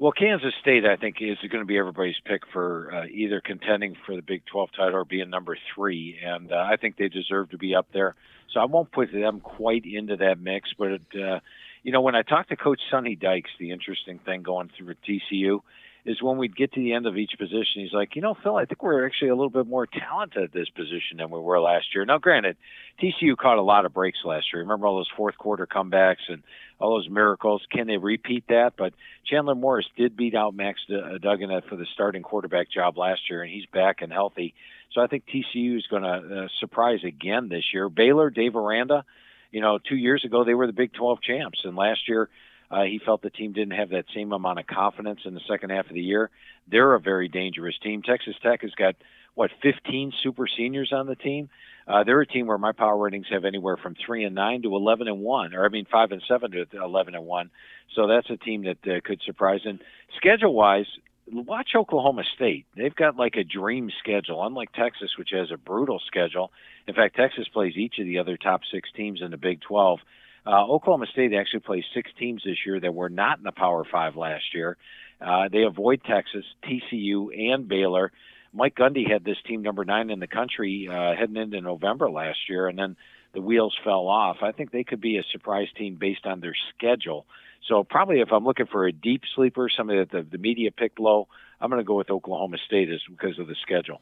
Well, 0.00 0.12
Kansas 0.12 0.54
State, 0.60 0.84
I 0.84 0.94
think, 0.94 1.16
is 1.20 1.38
going 1.50 1.62
to 1.62 1.66
be 1.66 1.76
everybody's 1.76 2.20
pick 2.24 2.42
for 2.52 2.94
uh, 2.94 3.06
either 3.06 3.40
contending 3.40 3.96
for 4.06 4.14
the 4.14 4.22
Big 4.22 4.42
12 4.46 4.70
title 4.76 4.94
or 4.94 5.04
being 5.04 5.28
number 5.28 5.58
three, 5.74 6.20
and 6.24 6.52
uh, 6.52 6.68
I 6.70 6.76
think 6.76 6.96
they 6.96 7.08
deserve 7.08 7.50
to 7.50 7.58
be 7.58 7.74
up 7.74 7.88
there. 7.92 8.14
So 8.52 8.60
I 8.60 8.66
won't 8.66 8.92
put 8.92 9.12
them 9.12 9.40
quite 9.40 9.84
into 9.84 10.16
that 10.18 10.38
mix, 10.38 10.70
but 10.78 11.00
uh, 11.20 11.40
you 11.88 11.92
know, 11.92 12.02
when 12.02 12.14
I 12.14 12.20
talked 12.20 12.50
to 12.50 12.56
Coach 12.56 12.82
Sonny 12.90 13.14
Dykes, 13.14 13.48
the 13.58 13.70
interesting 13.70 14.18
thing 14.18 14.42
going 14.42 14.68
through 14.76 14.94
TCU 15.08 15.60
is 16.04 16.20
when 16.20 16.36
we'd 16.36 16.54
get 16.54 16.70
to 16.74 16.80
the 16.80 16.92
end 16.92 17.06
of 17.06 17.16
each 17.16 17.32
position, 17.38 17.80
he's 17.80 17.94
like, 17.94 18.14
you 18.14 18.20
know, 18.20 18.36
Phil, 18.42 18.56
I 18.56 18.66
think 18.66 18.82
we're 18.82 19.06
actually 19.06 19.28
a 19.28 19.34
little 19.34 19.48
bit 19.48 19.66
more 19.66 19.86
talented 19.86 20.42
at 20.42 20.52
this 20.52 20.68
position 20.68 21.16
than 21.16 21.30
we 21.30 21.40
were 21.40 21.58
last 21.58 21.94
year. 21.94 22.04
Now, 22.04 22.18
granted, 22.18 22.58
TCU 23.02 23.38
caught 23.38 23.56
a 23.56 23.62
lot 23.62 23.86
of 23.86 23.94
breaks 23.94 24.18
last 24.22 24.52
year. 24.52 24.60
Remember 24.60 24.86
all 24.86 24.96
those 24.96 25.08
fourth 25.16 25.38
quarter 25.38 25.66
comebacks 25.66 26.28
and 26.28 26.42
all 26.78 26.90
those 26.90 27.08
miracles. 27.08 27.62
Can 27.70 27.86
they 27.86 27.96
repeat 27.96 28.44
that? 28.48 28.74
But 28.76 28.92
Chandler 29.24 29.54
Morris 29.54 29.86
did 29.96 30.14
beat 30.14 30.34
out 30.34 30.54
Max 30.54 30.82
Duggan 30.90 31.58
for 31.70 31.76
the 31.76 31.86
starting 31.94 32.22
quarterback 32.22 32.70
job 32.70 32.98
last 32.98 33.30
year, 33.30 33.42
and 33.42 33.50
he's 33.50 33.64
back 33.72 34.02
and 34.02 34.12
healthy. 34.12 34.52
So 34.92 35.00
I 35.00 35.06
think 35.06 35.24
TCU 35.24 35.78
is 35.78 35.86
going 35.86 36.02
to 36.02 36.44
uh, 36.44 36.48
surprise 36.60 37.00
again 37.02 37.48
this 37.48 37.64
year. 37.72 37.88
Baylor, 37.88 38.28
Dave 38.28 38.56
Aranda, 38.56 39.06
you 39.50 39.60
know, 39.60 39.78
two 39.78 39.96
years 39.96 40.24
ago 40.24 40.44
they 40.44 40.54
were 40.54 40.66
the 40.66 40.72
Big 40.72 40.92
12 40.92 41.22
champs, 41.22 41.60
and 41.64 41.76
last 41.76 42.08
year 42.08 42.28
uh, 42.70 42.82
he 42.82 43.00
felt 43.04 43.22
the 43.22 43.30
team 43.30 43.52
didn't 43.52 43.78
have 43.78 43.90
that 43.90 44.04
same 44.14 44.32
amount 44.32 44.58
of 44.58 44.66
confidence 44.66 45.20
in 45.24 45.34
the 45.34 45.40
second 45.48 45.70
half 45.70 45.86
of 45.86 45.94
the 45.94 46.00
year. 46.00 46.30
They're 46.70 46.94
a 46.94 47.00
very 47.00 47.28
dangerous 47.28 47.76
team. 47.82 48.02
Texas 48.02 48.34
Tech 48.42 48.62
has 48.62 48.72
got 48.72 48.94
what 49.34 49.50
15 49.62 50.12
super 50.22 50.46
seniors 50.46 50.92
on 50.92 51.06
the 51.06 51.14
team. 51.14 51.48
Uh, 51.86 52.04
they're 52.04 52.20
a 52.20 52.26
team 52.26 52.46
where 52.46 52.58
my 52.58 52.72
power 52.72 52.98
ratings 52.98 53.26
have 53.30 53.44
anywhere 53.44 53.76
from 53.76 53.94
three 53.94 54.24
and 54.24 54.34
nine 54.34 54.62
to 54.62 54.74
11 54.74 55.08
and 55.08 55.20
one, 55.20 55.54
or 55.54 55.64
I 55.64 55.68
mean 55.68 55.86
five 55.90 56.12
and 56.12 56.22
seven 56.28 56.50
to 56.50 56.66
11 56.74 57.14
and 57.14 57.24
one. 57.24 57.50
So 57.94 58.06
that's 58.06 58.28
a 58.28 58.36
team 58.36 58.64
that 58.64 58.78
uh, 58.86 59.00
could 59.02 59.22
surprise. 59.24 59.60
And 59.64 59.80
schedule 60.16 60.52
wise, 60.52 60.86
watch 61.32 61.70
Oklahoma 61.76 62.22
State. 62.34 62.66
They've 62.76 62.94
got 62.94 63.16
like 63.16 63.36
a 63.36 63.44
dream 63.44 63.90
schedule, 63.98 64.44
unlike 64.44 64.72
Texas, 64.72 65.10
which 65.18 65.30
has 65.32 65.50
a 65.50 65.56
brutal 65.56 66.00
schedule. 66.06 66.50
In 66.86 66.94
fact, 66.94 67.16
Texas 67.16 67.46
plays 67.48 67.76
each 67.76 67.98
of 67.98 68.06
the 68.06 68.18
other 68.18 68.36
top 68.36 68.62
six 68.72 68.88
teams 68.96 69.20
in 69.22 69.30
the 69.30 69.36
Big 69.36 69.60
12. 69.60 70.00
Uh, 70.46 70.64
Oklahoma 70.66 71.06
State 71.12 71.34
actually 71.34 71.60
plays 71.60 71.84
six 71.94 72.10
teams 72.18 72.42
this 72.44 72.56
year 72.64 72.80
that 72.80 72.94
were 72.94 73.10
not 73.10 73.38
in 73.38 73.44
the 73.44 73.52
Power 73.52 73.84
Five 73.84 74.16
last 74.16 74.54
year. 74.54 74.76
Uh, 75.20 75.48
they 75.50 75.64
avoid 75.64 76.02
Texas, 76.04 76.44
TCU, 76.64 77.52
and 77.52 77.68
Baylor. 77.68 78.12
Mike 78.54 78.74
Gundy 78.74 79.10
had 79.10 79.24
this 79.24 79.36
team 79.46 79.62
number 79.62 79.84
nine 79.84 80.10
in 80.10 80.20
the 80.20 80.26
country 80.26 80.88
uh, 80.90 81.14
heading 81.14 81.36
into 81.36 81.60
November 81.60 82.10
last 82.10 82.38
year, 82.48 82.66
and 82.66 82.78
then 82.78 82.96
the 83.34 83.40
wheels 83.40 83.76
fell 83.84 84.08
off. 84.08 84.38
I 84.42 84.52
think 84.52 84.70
they 84.70 84.84
could 84.84 85.00
be 85.00 85.18
a 85.18 85.22
surprise 85.32 85.68
team 85.76 85.96
based 85.96 86.24
on 86.24 86.40
their 86.40 86.56
schedule. 86.74 87.26
So 87.66 87.84
probably 87.84 88.20
if 88.20 88.32
I'm 88.32 88.44
looking 88.44 88.66
for 88.66 88.86
a 88.86 88.92
deep 88.92 89.22
sleeper, 89.34 89.68
somebody 89.68 89.98
that 89.98 90.10
the, 90.10 90.22
the 90.22 90.38
media 90.38 90.70
picked 90.70 90.98
low, 90.98 91.28
I'm 91.60 91.70
going 91.70 91.80
to 91.80 91.86
go 91.86 91.96
with 91.96 92.10
Oklahoma 92.10 92.56
State 92.64 92.90
is 92.90 93.02
because 93.08 93.38
of 93.38 93.46
the 93.46 93.56
schedule. 93.60 94.00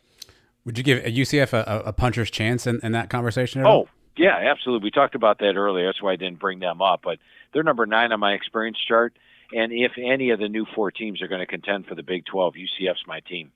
Would 0.64 0.78
you 0.78 0.84
give 0.84 1.02
UCF 1.02 1.52
a, 1.52 1.82
a 1.86 1.92
puncher's 1.92 2.30
chance 2.30 2.66
in, 2.66 2.80
in 2.82 2.92
that 2.92 3.08
conversation? 3.08 3.64
oh, 3.64 3.88
yeah, 4.16 4.50
absolutely. 4.50 4.86
We 4.86 4.90
talked 4.90 5.14
about 5.14 5.38
that 5.40 5.56
earlier. 5.56 5.86
That's 5.86 6.02
why 6.02 6.12
I 6.12 6.16
didn't 6.16 6.38
bring 6.38 6.58
them 6.58 6.80
up. 6.80 7.00
But 7.04 7.18
they're 7.52 7.62
number 7.62 7.86
nine 7.86 8.12
on 8.12 8.20
my 8.20 8.32
experience 8.32 8.78
chart. 8.86 9.16
And 9.52 9.72
if 9.72 9.92
any 9.96 10.30
of 10.30 10.40
the 10.40 10.48
new 10.48 10.66
four 10.74 10.90
teams 10.90 11.22
are 11.22 11.28
going 11.28 11.40
to 11.40 11.46
contend 11.46 11.86
for 11.86 11.94
the 11.94 12.02
Big 12.02 12.24
12, 12.26 12.54
UCF's 12.54 13.06
my 13.06 13.20
team. 13.20 13.52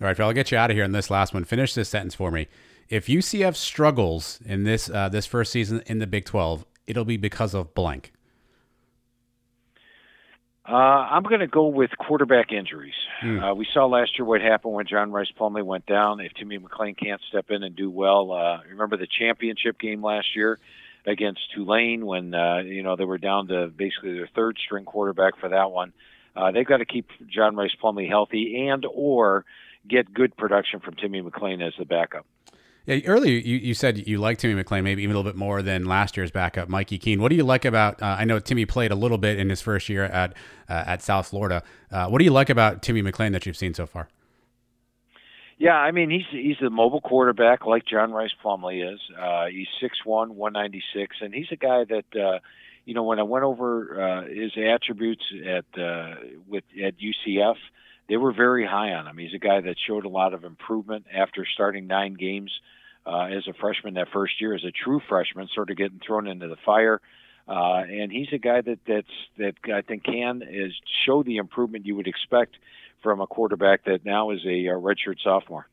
All 0.00 0.06
right, 0.06 0.16
Phil, 0.16 0.26
I'll 0.26 0.32
get 0.32 0.50
you 0.52 0.58
out 0.58 0.70
of 0.70 0.76
here 0.76 0.84
in 0.84 0.92
this 0.92 1.10
last 1.10 1.34
one. 1.34 1.44
Finish 1.44 1.74
this 1.74 1.88
sentence 1.88 2.14
for 2.14 2.30
me. 2.30 2.46
If 2.88 3.06
UCF 3.06 3.56
struggles 3.56 4.38
in 4.46 4.64
this 4.64 4.88
uh, 4.88 5.08
this 5.08 5.26
first 5.26 5.52
season 5.52 5.82
in 5.86 5.98
the 5.98 6.06
Big 6.06 6.24
12, 6.24 6.64
it'll 6.86 7.04
be 7.04 7.16
because 7.16 7.52
of 7.52 7.74
blank. 7.74 8.12
Uh, 10.68 10.74
I'm 10.74 11.22
going 11.22 11.40
to 11.40 11.46
go 11.46 11.68
with 11.68 11.90
quarterback 11.96 12.52
injuries. 12.52 12.94
Mm. 13.22 13.52
Uh, 13.52 13.54
we 13.54 13.66
saw 13.72 13.86
last 13.86 14.18
year 14.18 14.26
what 14.26 14.42
happened 14.42 14.74
when 14.74 14.86
John 14.86 15.12
Rhys 15.12 15.32
Plumlee 15.38 15.64
went 15.64 15.86
down. 15.86 16.20
If 16.20 16.34
Timmy 16.34 16.58
McClain 16.58 16.94
can't 16.94 17.22
step 17.28 17.46
in 17.50 17.62
and 17.62 17.74
do 17.74 17.90
well, 17.90 18.32
uh, 18.32 18.60
remember 18.68 18.98
the 18.98 19.06
championship 19.06 19.80
game 19.80 20.04
last 20.04 20.36
year 20.36 20.58
against 21.06 21.40
Tulane 21.54 22.04
when 22.04 22.34
uh, 22.34 22.58
you 22.58 22.82
know 22.82 22.96
they 22.96 23.06
were 23.06 23.16
down 23.16 23.48
to 23.48 23.68
basically 23.68 24.12
their 24.12 24.28
third 24.34 24.58
string 24.62 24.84
quarterback 24.84 25.38
for 25.40 25.48
that 25.48 25.70
one. 25.70 25.94
Uh, 26.36 26.50
they've 26.50 26.66
got 26.66 26.78
to 26.78 26.84
keep 26.84 27.08
John 27.28 27.56
Rhys 27.56 27.72
Plumlee 27.82 28.08
healthy 28.08 28.68
and 28.68 28.84
or 28.92 29.46
get 29.88 30.12
good 30.12 30.36
production 30.36 30.80
from 30.80 30.94
Timmy 30.96 31.22
McClain 31.22 31.66
as 31.66 31.72
the 31.78 31.86
backup. 31.86 32.26
Yeah, 32.88 33.00
earlier 33.04 33.38
you, 33.38 33.58
you 33.58 33.74
said 33.74 34.08
you 34.08 34.16
like 34.16 34.38
Timmy 34.38 34.62
McClain 34.62 34.82
maybe 34.82 35.02
even 35.02 35.14
a 35.14 35.18
little 35.18 35.30
bit 35.30 35.36
more 35.36 35.60
than 35.60 35.84
last 35.84 36.16
year's 36.16 36.30
backup, 36.30 36.70
Mikey 36.70 36.96
Keene. 36.96 37.20
What 37.20 37.28
do 37.28 37.36
you 37.36 37.44
like 37.44 37.66
about? 37.66 38.02
Uh, 38.02 38.16
I 38.18 38.24
know 38.24 38.38
Timmy 38.38 38.64
played 38.64 38.90
a 38.90 38.94
little 38.94 39.18
bit 39.18 39.38
in 39.38 39.50
his 39.50 39.60
first 39.60 39.90
year 39.90 40.04
at 40.04 40.32
uh, 40.70 40.84
at 40.86 41.02
South 41.02 41.28
Florida. 41.28 41.62
Uh, 41.92 42.08
what 42.08 42.18
do 42.18 42.24
you 42.24 42.30
like 42.30 42.48
about 42.48 42.80
Timmy 42.80 43.02
McClain 43.02 43.32
that 43.32 43.44
you've 43.44 43.58
seen 43.58 43.74
so 43.74 43.84
far? 43.84 44.08
Yeah, 45.58 45.74
I 45.74 45.90
mean 45.90 46.08
he's 46.08 46.24
he's 46.30 46.62
a 46.66 46.70
mobile 46.70 47.02
quarterback 47.02 47.66
like 47.66 47.84
John 47.84 48.10
Rhys 48.10 48.30
Plumlee 48.42 48.90
is. 48.94 49.00
Uh, 49.20 49.48
he's 49.48 49.68
six 49.82 49.98
one, 50.06 50.36
one 50.36 50.54
ninety 50.54 50.82
six, 50.94 51.16
and 51.20 51.34
he's 51.34 51.48
a 51.52 51.56
guy 51.56 51.84
that 51.84 52.18
uh, 52.18 52.38
you 52.86 52.94
know 52.94 53.02
when 53.02 53.18
I 53.18 53.24
went 53.24 53.44
over 53.44 54.02
uh, 54.02 54.22
his 54.28 54.52
attributes 54.56 55.24
at 55.44 55.66
uh, 55.78 56.14
with 56.48 56.64
at 56.82 56.94
UCF, 56.96 57.56
they 58.08 58.16
were 58.16 58.32
very 58.32 58.66
high 58.66 58.92
on 58.92 59.06
him. 59.06 59.18
He's 59.18 59.34
a 59.34 59.38
guy 59.38 59.60
that 59.60 59.76
showed 59.86 60.04
a 60.04 60.08
lot 60.08 60.34
of 60.34 60.44
improvement 60.44 61.06
after 61.14 61.46
starting 61.46 61.86
nine 61.86 62.14
games 62.14 62.50
uh, 63.06 63.24
as 63.24 63.46
a 63.46 63.52
freshman 63.52 63.94
that 63.94 64.08
first 64.12 64.40
year 64.40 64.54
as 64.54 64.64
a 64.64 64.70
true 64.70 65.00
freshman, 65.08 65.48
sort 65.54 65.70
of 65.70 65.76
getting 65.76 66.00
thrown 66.04 66.26
into 66.26 66.48
the 66.48 66.56
fire. 66.64 67.00
Uh, 67.46 67.82
and 67.88 68.12
he's 68.12 68.28
a 68.32 68.38
guy 68.38 68.60
that 68.60 68.78
that's 68.86 69.06
that 69.38 69.54
I 69.72 69.80
think 69.80 70.04
can 70.04 70.42
is 70.42 70.72
show 71.06 71.22
the 71.22 71.36
improvement 71.36 71.86
you 71.86 71.96
would 71.96 72.06
expect 72.06 72.56
from 73.02 73.20
a 73.20 73.26
quarterback 73.26 73.84
that 73.84 74.04
now 74.04 74.30
is 74.30 74.40
a, 74.44 74.66
a 74.66 74.74
redshirt 74.74 75.22
sophomore. 75.22 75.66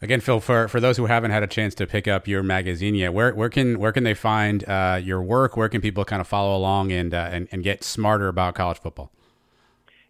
Again, 0.00 0.20
Phil, 0.20 0.40
for, 0.40 0.68
for 0.68 0.78
those 0.80 0.96
who 0.96 1.06
haven't 1.06 1.32
had 1.32 1.42
a 1.42 1.48
chance 1.48 1.74
to 1.76 1.86
pick 1.86 2.06
up 2.06 2.28
your 2.28 2.44
magazine 2.44 2.94
yet, 2.94 3.12
where, 3.12 3.34
where 3.34 3.48
can 3.48 3.78
where 3.80 3.90
can 3.92 4.04
they 4.04 4.14
find 4.14 4.68
uh, 4.68 5.00
your 5.02 5.22
work? 5.22 5.56
Where 5.56 5.68
can 5.68 5.80
people 5.80 6.04
kind 6.04 6.20
of 6.20 6.28
follow 6.28 6.56
along 6.56 6.92
and, 6.92 7.12
uh, 7.12 7.28
and 7.30 7.48
and 7.52 7.62
get 7.62 7.84
smarter 7.84 8.28
about 8.28 8.54
college 8.54 8.78
football? 8.78 9.12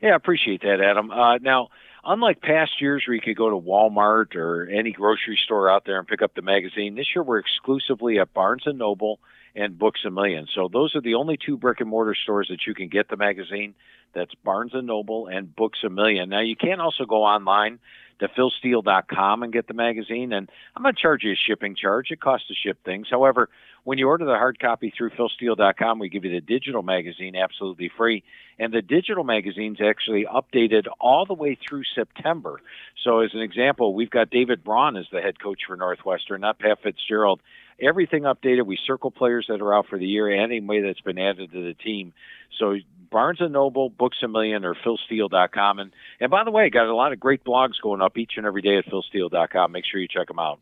Yeah, 0.00 0.10
I 0.10 0.16
appreciate 0.16 0.62
that, 0.62 0.80
Adam. 0.80 1.10
Uh, 1.10 1.38
now, 1.38 1.68
unlike 2.04 2.40
past 2.40 2.80
years 2.80 3.04
where 3.06 3.14
you 3.14 3.20
could 3.20 3.36
go 3.36 3.50
to 3.50 3.56
Walmart 3.56 4.36
or 4.36 4.68
any 4.68 4.92
grocery 4.92 5.38
store 5.44 5.68
out 5.68 5.84
there 5.84 5.98
and 5.98 6.06
pick 6.06 6.22
up 6.22 6.34
the 6.34 6.42
magazine, 6.42 6.94
this 6.94 7.08
year 7.14 7.22
we're 7.22 7.38
exclusively 7.38 8.18
at 8.20 8.32
Barnes 8.32 8.62
and 8.66 8.78
Noble 8.78 9.18
and 9.56 9.76
Books 9.76 10.00
a 10.06 10.10
Million. 10.10 10.46
So 10.54 10.68
those 10.72 10.94
are 10.94 11.00
the 11.00 11.14
only 11.14 11.36
two 11.36 11.56
brick 11.56 11.80
and 11.80 11.90
mortar 11.90 12.14
stores 12.14 12.46
that 12.50 12.60
you 12.66 12.74
can 12.74 12.88
get 12.88 13.08
the 13.08 13.16
magazine. 13.16 13.74
That's 14.14 14.34
Barnes 14.44 14.72
and 14.72 14.86
Noble 14.86 15.26
and 15.26 15.54
Books 15.54 15.80
a 15.84 15.90
Million. 15.90 16.28
Now 16.28 16.40
you 16.40 16.54
can 16.54 16.80
also 16.80 17.04
go 17.04 17.24
online 17.24 17.80
to 18.20 18.28
philsteele.com 18.28 19.42
and 19.42 19.52
get 19.52 19.66
the 19.66 19.74
magazine. 19.74 20.32
And 20.32 20.50
I'm 20.76 20.82
going 20.82 20.94
to 20.94 21.00
charge 21.00 21.22
you 21.22 21.32
a 21.32 21.36
shipping 21.36 21.76
charge. 21.76 22.10
It 22.10 22.20
costs 22.20 22.48
to 22.48 22.54
ship 22.54 22.78
things. 22.84 23.06
However, 23.10 23.48
when 23.84 23.98
you 23.98 24.08
order 24.08 24.24
the 24.24 24.32
hard 24.32 24.58
copy 24.58 24.92
through 24.96 25.10
philsteele.com, 25.10 25.98
we 25.98 26.08
give 26.08 26.24
you 26.24 26.32
the 26.32 26.40
digital 26.40 26.82
magazine 26.82 27.36
absolutely 27.36 27.90
free. 27.96 28.24
And 28.58 28.72
the 28.72 28.82
digital 28.82 29.24
magazine's 29.24 29.78
actually 29.80 30.26
updated 30.26 30.86
all 31.00 31.24
the 31.26 31.34
way 31.34 31.56
through 31.56 31.84
September. 31.94 32.60
So, 33.04 33.20
as 33.20 33.30
an 33.34 33.40
example, 33.40 33.94
we've 33.94 34.10
got 34.10 34.30
David 34.30 34.64
Braun 34.64 34.96
as 34.96 35.06
the 35.12 35.20
head 35.20 35.40
coach 35.40 35.60
for 35.66 35.76
Northwestern, 35.76 36.40
not 36.40 36.58
Pat 36.58 36.78
Fitzgerald. 36.82 37.40
Everything 37.80 38.22
updated. 38.22 38.66
We 38.66 38.78
circle 38.86 39.10
players 39.10 39.46
that 39.48 39.60
are 39.60 39.74
out 39.74 39.86
for 39.86 39.98
the 39.98 40.06
year, 40.06 40.30
anyway 40.30 40.80
that's 40.80 41.00
been 41.00 41.18
added 41.18 41.52
to 41.52 41.64
the 41.64 41.74
team. 41.74 42.12
So 42.58 42.76
Barnes 43.10 43.40
and 43.40 43.52
Noble, 43.52 43.88
Books 43.88 44.18
a 44.22 44.28
Million, 44.28 44.64
or 44.64 44.74
PhilSteele.com. 44.74 45.78
And 45.78 45.92
and 46.20 46.30
by 46.30 46.44
the 46.44 46.50
way, 46.50 46.68
got 46.70 46.86
a 46.86 46.94
lot 46.94 47.12
of 47.12 47.20
great 47.20 47.44
blogs 47.44 47.80
going 47.82 48.00
up 48.00 48.18
each 48.18 48.32
and 48.36 48.46
every 48.46 48.62
day 48.62 48.78
at 48.78 48.86
PhilSteele.com. 48.86 49.72
Make 49.72 49.84
sure 49.84 50.00
you 50.00 50.08
check 50.08 50.28
them 50.28 50.38
out. 50.38 50.60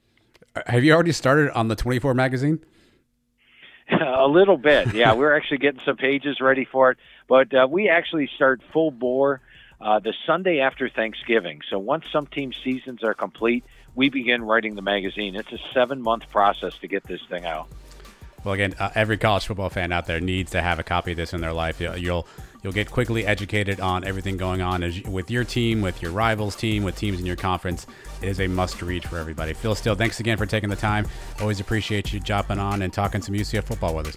Have 0.66 0.84
you 0.84 0.92
already 0.92 1.12
started 1.12 1.50
on 1.50 1.68
the 1.68 1.76
24 1.76 2.14
magazine? 2.14 2.60
a 3.90 4.26
little 4.26 4.56
bit, 4.56 4.94
yeah. 4.94 5.14
We're 5.14 5.36
actually 5.36 5.58
getting 5.58 5.80
some 5.84 5.96
pages 5.96 6.40
ready 6.40 6.64
for 6.64 6.92
it, 6.92 6.98
but 7.28 7.54
uh, 7.54 7.68
we 7.70 7.88
actually 7.88 8.28
start 8.34 8.60
full 8.72 8.90
bore 8.90 9.40
uh, 9.80 10.00
the 10.00 10.12
Sunday 10.26 10.60
after 10.60 10.88
Thanksgiving. 10.88 11.60
So 11.70 11.78
once 11.78 12.04
some 12.12 12.26
team 12.26 12.52
seasons 12.64 13.04
are 13.04 13.14
complete, 13.14 13.64
we 13.96 14.10
begin 14.10 14.44
writing 14.44 14.76
the 14.76 14.82
magazine. 14.82 15.34
It's 15.34 15.50
a 15.50 15.58
seven 15.74 16.00
month 16.00 16.30
process 16.30 16.76
to 16.78 16.86
get 16.86 17.02
this 17.04 17.22
thing 17.28 17.44
out. 17.46 17.66
Well, 18.44 18.54
again, 18.54 18.74
uh, 18.78 18.90
every 18.94 19.16
college 19.16 19.46
football 19.46 19.70
fan 19.70 19.90
out 19.90 20.06
there 20.06 20.20
needs 20.20 20.52
to 20.52 20.62
have 20.62 20.78
a 20.78 20.84
copy 20.84 21.10
of 21.10 21.16
this 21.16 21.32
in 21.32 21.40
their 21.40 21.52
life. 21.52 21.80
You'll 21.80 21.96
you'll, 21.96 22.28
you'll 22.62 22.72
get 22.72 22.88
quickly 22.88 23.26
educated 23.26 23.80
on 23.80 24.04
everything 24.04 24.36
going 24.36 24.62
on 24.62 24.84
as, 24.84 25.02
with 25.02 25.32
your 25.32 25.42
team, 25.42 25.80
with 25.80 26.00
your 26.00 26.12
rivals' 26.12 26.54
team, 26.54 26.84
with 26.84 26.94
teams 26.94 27.18
in 27.18 27.26
your 27.26 27.34
conference. 27.34 27.88
It 28.22 28.28
is 28.28 28.38
a 28.38 28.46
must-read 28.46 29.02
for 29.02 29.18
everybody. 29.18 29.52
Phil 29.52 29.74
Steele, 29.74 29.96
thanks 29.96 30.20
again 30.20 30.36
for 30.36 30.46
taking 30.46 30.68
the 30.68 30.76
time. 30.76 31.08
Always 31.40 31.58
appreciate 31.58 32.12
you 32.12 32.20
jumping 32.20 32.60
on 32.60 32.82
and 32.82 32.92
talking 32.92 33.20
some 33.20 33.34
UCF 33.34 33.64
football 33.64 33.96
with 33.96 34.08
us. 34.08 34.16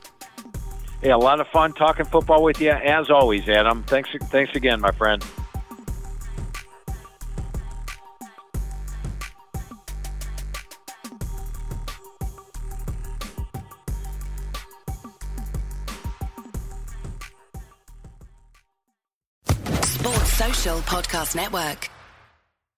Yeah, 1.02 1.16
a 1.16 1.18
lot 1.18 1.40
of 1.40 1.48
fun 1.48 1.74
talking 1.74 2.06
football 2.06 2.44
with 2.44 2.62
you 2.62 2.72
as 2.72 3.10
always, 3.10 3.48
Adam. 3.48 3.84
Thanks, 3.84 4.10
thanks 4.30 4.56
again, 4.56 4.82
my 4.82 4.92
friend. 4.92 5.26
Podcast 20.82 21.36
Network. 21.36 21.99